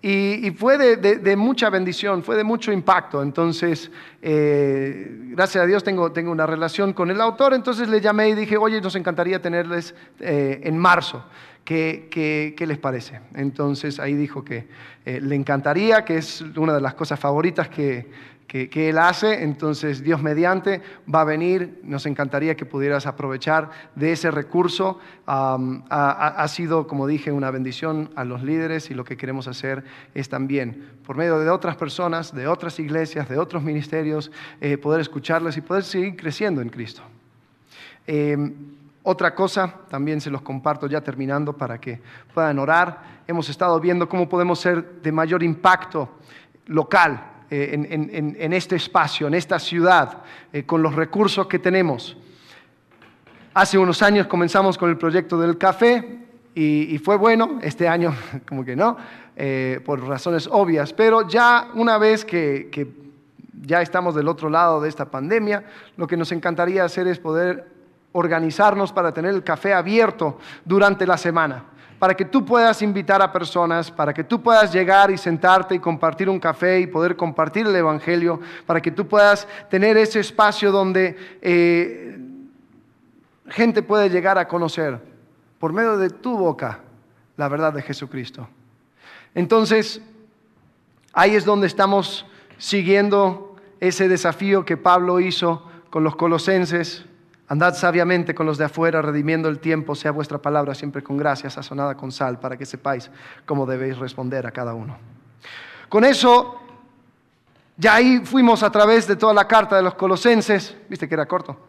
Y, 0.00 0.52
fue 0.52 0.78
de, 0.78 1.36
mucha 1.36 1.70
bendición, 1.70 2.22
fue 2.22 2.36
de 2.36 2.44
mucho 2.44 2.70
impacto. 2.70 3.20
Entonces, 3.20 3.90
eh, 4.22 5.06
gracias 5.30 5.64
a 5.64 5.66
Dios 5.66 5.82
tengo, 5.82 6.12
tengo, 6.12 6.30
una 6.30 6.46
relación 6.46 6.92
con 6.92 7.10
el 7.10 7.20
autor. 7.20 7.52
Entonces 7.52 7.88
le 7.88 8.00
llamé 8.00 8.28
y 8.28 8.34
dije, 8.34 8.56
oye, 8.56 8.80
nos 8.80 8.94
encantaría 8.94 9.42
tenerles 9.42 9.94
eh, 10.20 10.60
en 10.62 10.78
marzo. 10.78 11.24
¿Qué, 11.64 12.08
¿Qué, 12.56 12.66
les 12.66 12.78
parece? 12.78 13.20
Entonces 13.34 13.98
ahí 13.98 14.14
dijo 14.14 14.42
que 14.42 14.68
eh, 15.04 15.20
le 15.20 15.34
encantaría, 15.34 16.02
que 16.04 16.16
es 16.16 16.42
una 16.56 16.72
de 16.72 16.80
las 16.80 16.94
cosas 16.94 17.20
favoritas 17.20 17.68
que, 17.68 18.06
que, 18.48 18.88
Él 18.88 18.96
hace, 18.96 19.44
entonces 19.44 20.02
Dios 20.02 20.22
mediante 20.22 20.80
va 21.12 21.20
a 21.20 21.24
venir, 21.24 21.80
nos 21.84 22.06
encantaría 22.06 22.56
que 22.56 22.64
pudieras 22.64 23.06
aprovechar 23.06 23.70
de 23.94 24.12
ese 24.12 24.30
recurso. 24.30 24.98
ha, 25.26 26.46
sido, 26.48 26.86
como 26.86 27.06
dije, 27.06 27.30
una 27.30 27.50
bendición 27.50 28.10
a 28.16 28.24
los 28.24 28.42
líderes 28.42 28.90
y 28.90 28.94
lo 28.94 29.04
que 29.04 29.18
queremos 29.18 29.48
hacer 29.48 29.84
es 30.14 30.30
también, 30.30 30.92
por 31.06 31.16
medio 31.16 31.38
de 31.38 31.50
otras 31.50 31.76
personas, 31.76 32.34
de 32.34 32.48
otras 32.48 32.80
iglesias, 32.80 33.28
de 33.28 33.38
otros 33.38 33.62
ministerios, 33.62 34.32
eh, 34.62 34.78
poder 34.78 35.02
escucharles 35.02 35.58
y 35.58 35.60
poder 35.60 35.84
seguir 35.84 36.16
creciendo 36.16 36.62
en 36.62 36.70
Cristo. 36.70 37.02
Em, 38.06 38.54
otra 39.02 39.34
cosa, 39.34 39.74
también 39.90 40.22
se 40.22 40.30
los 40.30 40.40
comparto 40.40 40.86
ya 40.86 41.02
terminando 41.02 41.52
para 41.52 41.78
que 41.78 42.00
puedan 42.32 42.58
orar. 42.58 43.20
Hemos 43.26 43.50
estado 43.50 43.78
viendo 43.78 44.08
cómo 44.08 44.26
podemos 44.26 44.58
ser 44.58 45.02
de 45.02 45.12
mayor 45.12 45.42
impacto 45.42 46.08
local 46.66 47.37
eh, 47.50 47.70
en, 47.72 48.52
este 48.52 48.76
espacio, 48.76 49.26
en 49.26 49.32
esta 49.32 49.58
ciudad, 49.58 50.18
eh, 50.52 50.64
con 50.64 50.82
los 50.82 50.94
recursos 50.94 51.46
que 51.46 51.58
tenemos. 51.58 52.14
Hace 53.54 53.78
unos 53.78 54.02
años 54.02 54.26
comenzamos 54.26 54.76
con 54.76 54.90
el 54.90 54.98
proyecto 54.98 55.38
del 55.38 55.56
café 55.56 56.18
y, 56.54 56.98
fue 56.98 57.16
bueno, 57.16 57.58
este 57.62 57.88
año 57.88 58.14
como 58.48 58.64
que 58.64 58.76
no, 58.76 58.98
eh, 59.34 59.80
por 59.84 60.06
razones 60.06 60.46
obvias, 60.50 60.92
pero 60.92 61.26
ya 61.26 61.68
una 61.74 61.96
vez 61.96 62.24
que, 62.24 62.68
que 62.70 62.86
ya 63.62 63.80
estamos 63.80 64.14
del 64.14 64.28
otro 64.28 64.50
lado 64.50 64.80
de 64.82 64.90
esta 64.90 65.06
pandemia, 65.06 65.64
lo 65.96 66.06
que 66.06 66.18
nos 66.18 66.32
encantaría 66.32 66.84
hacer 66.84 67.06
es 67.06 67.18
poder 67.18 67.66
organizarnos 68.12 68.92
para 68.92 69.12
tener 69.12 69.34
el 69.34 69.42
café 69.42 69.72
abierto 69.72 70.38
durante 70.66 71.06
la 71.06 71.16
semana 71.16 71.64
para 71.98 72.14
que 72.14 72.24
tú 72.24 72.44
puedas 72.44 72.80
invitar 72.82 73.20
a 73.20 73.32
personas, 73.32 73.90
para 73.90 74.14
que 74.14 74.22
tú 74.24 74.40
puedas 74.40 74.72
llegar 74.72 75.10
y 75.10 75.18
sentarte 75.18 75.74
y 75.74 75.78
compartir 75.78 76.28
un 76.28 76.38
café 76.38 76.80
y 76.80 76.86
poder 76.86 77.16
compartir 77.16 77.66
el 77.66 77.74
Evangelio, 77.74 78.40
para 78.66 78.80
que 78.80 78.90
tú 78.90 79.06
puedas 79.06 79.48
tener 79.68 79.96
ese 79.96 80.20
espacio 80.20 80.70
donde 80.70 81.16
eh, 81.42 82.18
gente 83.48 83.82
puede 83.82 84.08
llegar 84.10 84.38
a 84.38 84.46
conocer 84.46 85.00
por 85.58 85.72
medio 85.72 85.96
de 85.96 86.10
tu 86.10 86.36
boca 86.36 86.80
la 87.36 87.48
verdad 87.48 87.72
de 87.72 87.82
Jesucristo. 87.82 88.48
Entonces, 89.34 90.00
ahí 91.12 91.34
es 91.34 91.44
donde 91.44 91.66
estamos 91.66 92.26
siguiendo 92.58 93.56
ese 93.80 94.08
desafío 94.08 94.64
que 94.64 94.76
Pablo 94.76 95.20
hizo 95.20 95.62
con 95.90 96.04
los 96.04 96.16
colosenses 96.16 97.04
Andad 97.48 97.74
sabiamente 97.74 98.34
con 98.34 98.44
los 98.44 98.58
de 98.58 98.66
afuera, 98.66 99.00
redimiendo 99.00 99.48
el 99.48 99.58
tiempo, 99.58 99.94
sea 99.94 100.10
vuestra 100.10 100.36
palabra 100.38 100.74
siempre 100.74 101.02
con 101.02 101.16
gracia, 101.16 101.48
sazonada 101.48 101.96
con 101.96 102.12
sal, 102.12 102.38
para 102.38 102.58
que 102.58 102.66
sepáis 102.66 103.10
cómo 103.46 103.64
debéis 103.64 103.96
responder 103.96 104.46
a 104.46 104.50
cada 104.50 104.74
uno. 104.74 104.98
Con 105.88 106.04
eso, 106.04 106.60
ya 107.78 107.94
ahí 107.94 108.20
fuimos 108.24 108.62
a 108.62 108.70
través 108.70 109.06
de 109.06 109.16
toda 109.16 109.32
la 109.32 109.48
carta 109.48 109.76
de 109.76 109.82
los 109.82 109.94
colosenses, 109.94 110.76
viste 110.90 111.08
que 111.08 111.14
era 111.14 111.24
corto, 111.24 111.68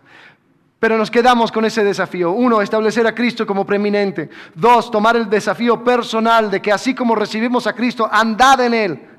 pero 0.79 0.97
nos 0.97 1.09
quedamos 1.09 1.51
con 1.51 1.63
ese 1.63 1.83
desafío. 1.83 2.31
Uno, 2.31 2.61
establecer 2.61 3.05
a 3.05 3.15
Cristo 3.15 3.45
como 3.45 3.65
preeminente. 3.65 4.29
Dos, 4.55 4.89
tomar 4.89 5.17
el 5.17 5.29
desafío 5.29 5.83
personal 5.83 6.49
de 6.49 6.61
que 6.61 6.71
así 6.71 6.95
como 6.95 7.15
recibimos 7.15 7.67
a 7.67 7.73
Cristo, 7.73 8.07
andad 8.09 8.61
en 8.61 8.73
Él, 8.73 9.09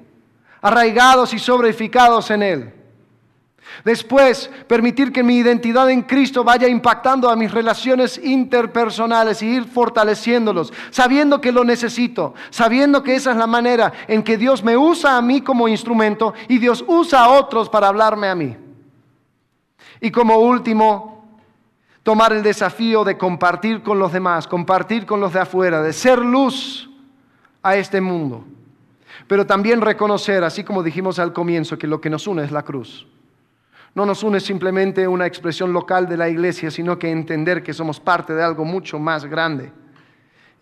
arraigados 0.63 1.35
y 1.35 1.39
sobreedificados 1.39 2.31
en 2.31 2.43
Él. 2.43 2.75
Después, 3.85 4.51
permitir 4.67 5.13
que 5.13 5.23
mi 5.23 5.37
identidad 5.37 5.91
en 5.91 6.03
Cristo 6.03 6.45
vaya 6.45 6.69
impactando 6.69 7.31
a 7.31 7.37
mis 7.37 7.51
relaciones 7.51 8.19
interpersonales 8.23 9.43
y 9.43 9.47
ir 9.47 9.65
fortaleciéndolos, 9.65 10.73
sabiendo 10.91 11.41
que 11.41 11.53
lo 11.53 11.65
necesito, 11.65 12.35
sabiendo 12.51 13.03
que 13.03 13.15
esa 13.15 13.31
es 13.31 13.37
la 13.37 13.47
manera 13.47 13.93
en 14.07 14.23
que 14.23 14.37
Dios 14.37 14.63
me 14.63 14.77
usa 14.77 15.17
a 15.17 15.23
mí 15.23 15.41
como 15.41 15.69
instrumento 15.69 16.35
y 16.49 16.59
Dios 16.59 16.85
usa 16.87 17.25
a 17.25 17.31
otros 17.31 17.69
para 17.69 17.89
hablarme 17.89 18.29
a 18.29 18.35
mí. 18.35 18.57
Y 20.01 20.11
como 20.11 20.39
último, 20.39 21.11
tomar 22.03 22.33
el 22.33 22.43
desafío 22.43 23.05
de 23.05 23.17
compartir 23.17 23.83
con 23.83 23.99
los 23.99 24.13
demás, 24.13 24.47
compartir 24.47 25.07
con 25.07 25.21
los 25.21 25.33
de 25.33 25.41
afuera, 25.41 25.83
de 25.83 25.93
ser 25.93 26.19
luz 26.19 26.91
a 27.63 27.77
este 27.77 28.01
mundo. 28.01 28.45
Pero 29.27 29.47
también 29.47 29.81
reconocer, 29.81 30.45
así 30.45 30.65
como 30.65 30.83
dijimos 30.83 31.19
al 31.19 31.33
comienzo, 31.33 31.79
que 31.79 31.87
lo 31.87 32.01
que 32.01 32.11
nos 32.11 32.27
une 32.27 32.45
es 32.45 32.51
la 32.51 32.63
cruz. 32.63 33.07
No 33.95 34.07
nos 34.07 34.23
une 34.23 34.39
simplemente 34.39 35.07
una 35.09 35.27
expresión 35.27 35.73
local 35.73 36.09
de 36.09 36.17
la 36.17 36.29
iglesia, 36.29 36.71
sino 36.71 36.99
que 36.99 37.11
entender 37.11 37.63
que 37.63 37.75
somos 37.75 37.99
parte 37.99 38.35
de 38.35 38.43
algo 38.43 38.65
mucho 38.65 38.99
más 38.99 39.25
grande. 39.25 39.73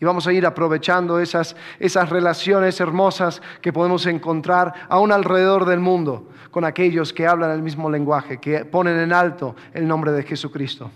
Y 0.00 0.04
vamos 0.04 0.26
a 0.26 0.32
ir 0.32 0.46
aprovechando 0.46 1.18
esas, 1.20 1.56
esas 1.78 2.08
relaciones 2.08 2.80
hermosas 2.80 3.42
que 3.60 3.72
podemos 3.72 4.06
encontrar 4.06 4.72
aún 4.88 5.12
alrededor 5.12 5.66
del 5.66 5.80
mundo 5.80 6.28
con 6.50 6.64
aquellos 6.64 7.12
que 7.12 7.26
hablan 7.26 7.50
el 7.50 7.62
mismo 7.62 7.90
lenguaje, 7.90 8.38
que 8.38 8.64
ponen 8.64 8.98
en 8.98 9.12
alto 9.12 9.56
el 9.74 9.86
nombre 9.86 10.12
de 10.12 10.22
Jesucristo. 10.22 10.90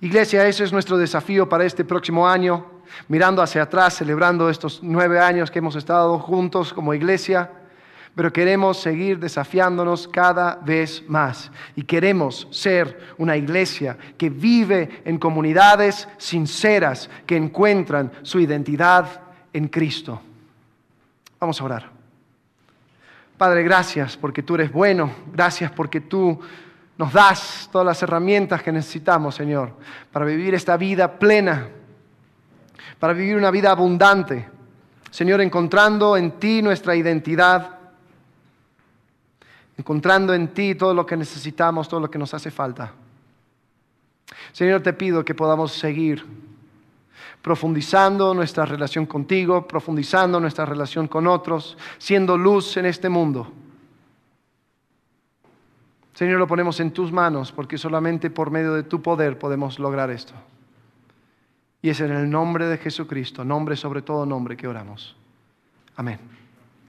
Iglesia, 0.00 0.48
ese 0.48 0.64
es 0.64 0.72
nuestro 0.72 0.96
desafío 0.96 1.48
para 1.48 1.64
este 1.64 1.84
próximo 1.84 2.26
año, 2.26 2.64
mirando 3.06 3.42
hacia 3.42 3.62
atrás, 3.62 3.94
celebrando 3.98 4.48
estos 4.48 4.80
nueve 4.82 5.20
años 5.20 5.50
que 5.50 5.58
hemos 5.58 5.76
estado 5.76 6.18
juntos 6.18 6.72
como 6.72 6.94
iglesia 6.94 7.50
pero 8.14 8.32
queremos 8.32 8.78
seguir 8.80 9.18
desafiándonos 9.18 10.08
cada 10.08 10.56
vez 10.56 11.02
más. 11.08 11.50
Y 11.76 11.84
queremos 11.84 12.48
ser 12.50 13.14
una 13.18 13.36
iglesia 13.36 13.96
que 14.18 14.30
vive 14.30 15.02
en 15.04 15.18
comunidades 15.18 16.08
sinceras, 16.18 17.08
que 17.26 17.36
encuentran 17.36 18.10
su 18.22 18.40
identidad 18.40 19.22
en 19.52 19.68
Cristo. 19.68 20.20
Vamos 21.38 21.60
a 21.60 21.64
orar. 21.64 21.90
Padre, 23.38 23.62
gracias 23.62 24.16
porque 24.16 24.42
tú 24.42 24.56
eres 24.56 24.70
bueno, 24.70 25.10
gracias 25.32 25.70
porque 25.70 26.02
tú 26.02 26.38
nos 26.98 27.12
das 27.14 27.70
todas 27.72 27.86
las 27.86 28.02
herramientas 28.02 28.62
que 28.62 28.70
necesitamos, 28.70 29.34
Señor, 29.34 29.72
para 30.12 30.26
vivir 30.26 30.54
esta 30.54 30.76
vida 30.76 31.18
plena, 31.18 31.68
para 32.98 33.14
vivir 33.14 33.36
una 33.36 33.50
vida 33.50 33.70
abundante. 33.70 34.46
Señor, 35.10 35.40
encontrando 35.40 36.18
en 36.18 36.32
ti 36.32 36.60
nuestra 36.60 36.94
identidad 36.94 37.79
encontrando 39.80 40.34
en 40.34 40.48
ti 40.48 40.74
todo 40.74 40.92
lo 40.92 41.06
que 41.06 41.16
necesitamos, 41.16 41.88
todo 41.88 42.00
lo 42.00 42.10
que 42.10 42.18
nos 42.18 42.34
hace 42.34 42.50
falta. 42.50 42.92
Señor, 44.52 44.82
te 44.82 44.92
pido 44.92 45.24
que 45.24 45.34
podamos 45.34 45.72
seguir 45.72 46.24
profundizando 47.40 48.34
nuestra 48.34 48.66
relación 48.66 49.06
contigo, 49.06 49.66
profundizando 49.66 50.38
nuestra 50.38 50.66
relación 50.66 51.08
con 51.08 51.26
otros, 51.26 51.78
siendo 51.96 52.36
luz 52.36 52.76
en 52.76 52.84
este 52.84 53.08
mundo. 53.08 53.50
Señor, 56.12 56.38
lo 56.38 56.46
ponemos 56.46 56.78
en 56.80 56.90
tus 56.90 57.10
manos 57.10 57.50
porque 57.50 57.78
solamente 57.78 58.28
por 58.28 58.50
medio 58.50 58.74
de 58.74 58.82
tu 58.82 59.00
poder 59.00 59.38
podemos 59.38 59.78
lograr 59.78 60.10
esto. 60.10 60.34
Y 61.80 61.88
es 61.88 62.00
en 62.02 62.12
el 62.12 62.28
nombre 62.28 62.66
de 62.66 62.76
Jesucristo, 62.76 63.42
nombre 63.46 63.74
sobre 63.76 64.02
todo 64.02 64.26
nombre, 64.26 64.58
que 64.58 64.68
oramos. 64.68 65.16
Amén. 65.96 66.39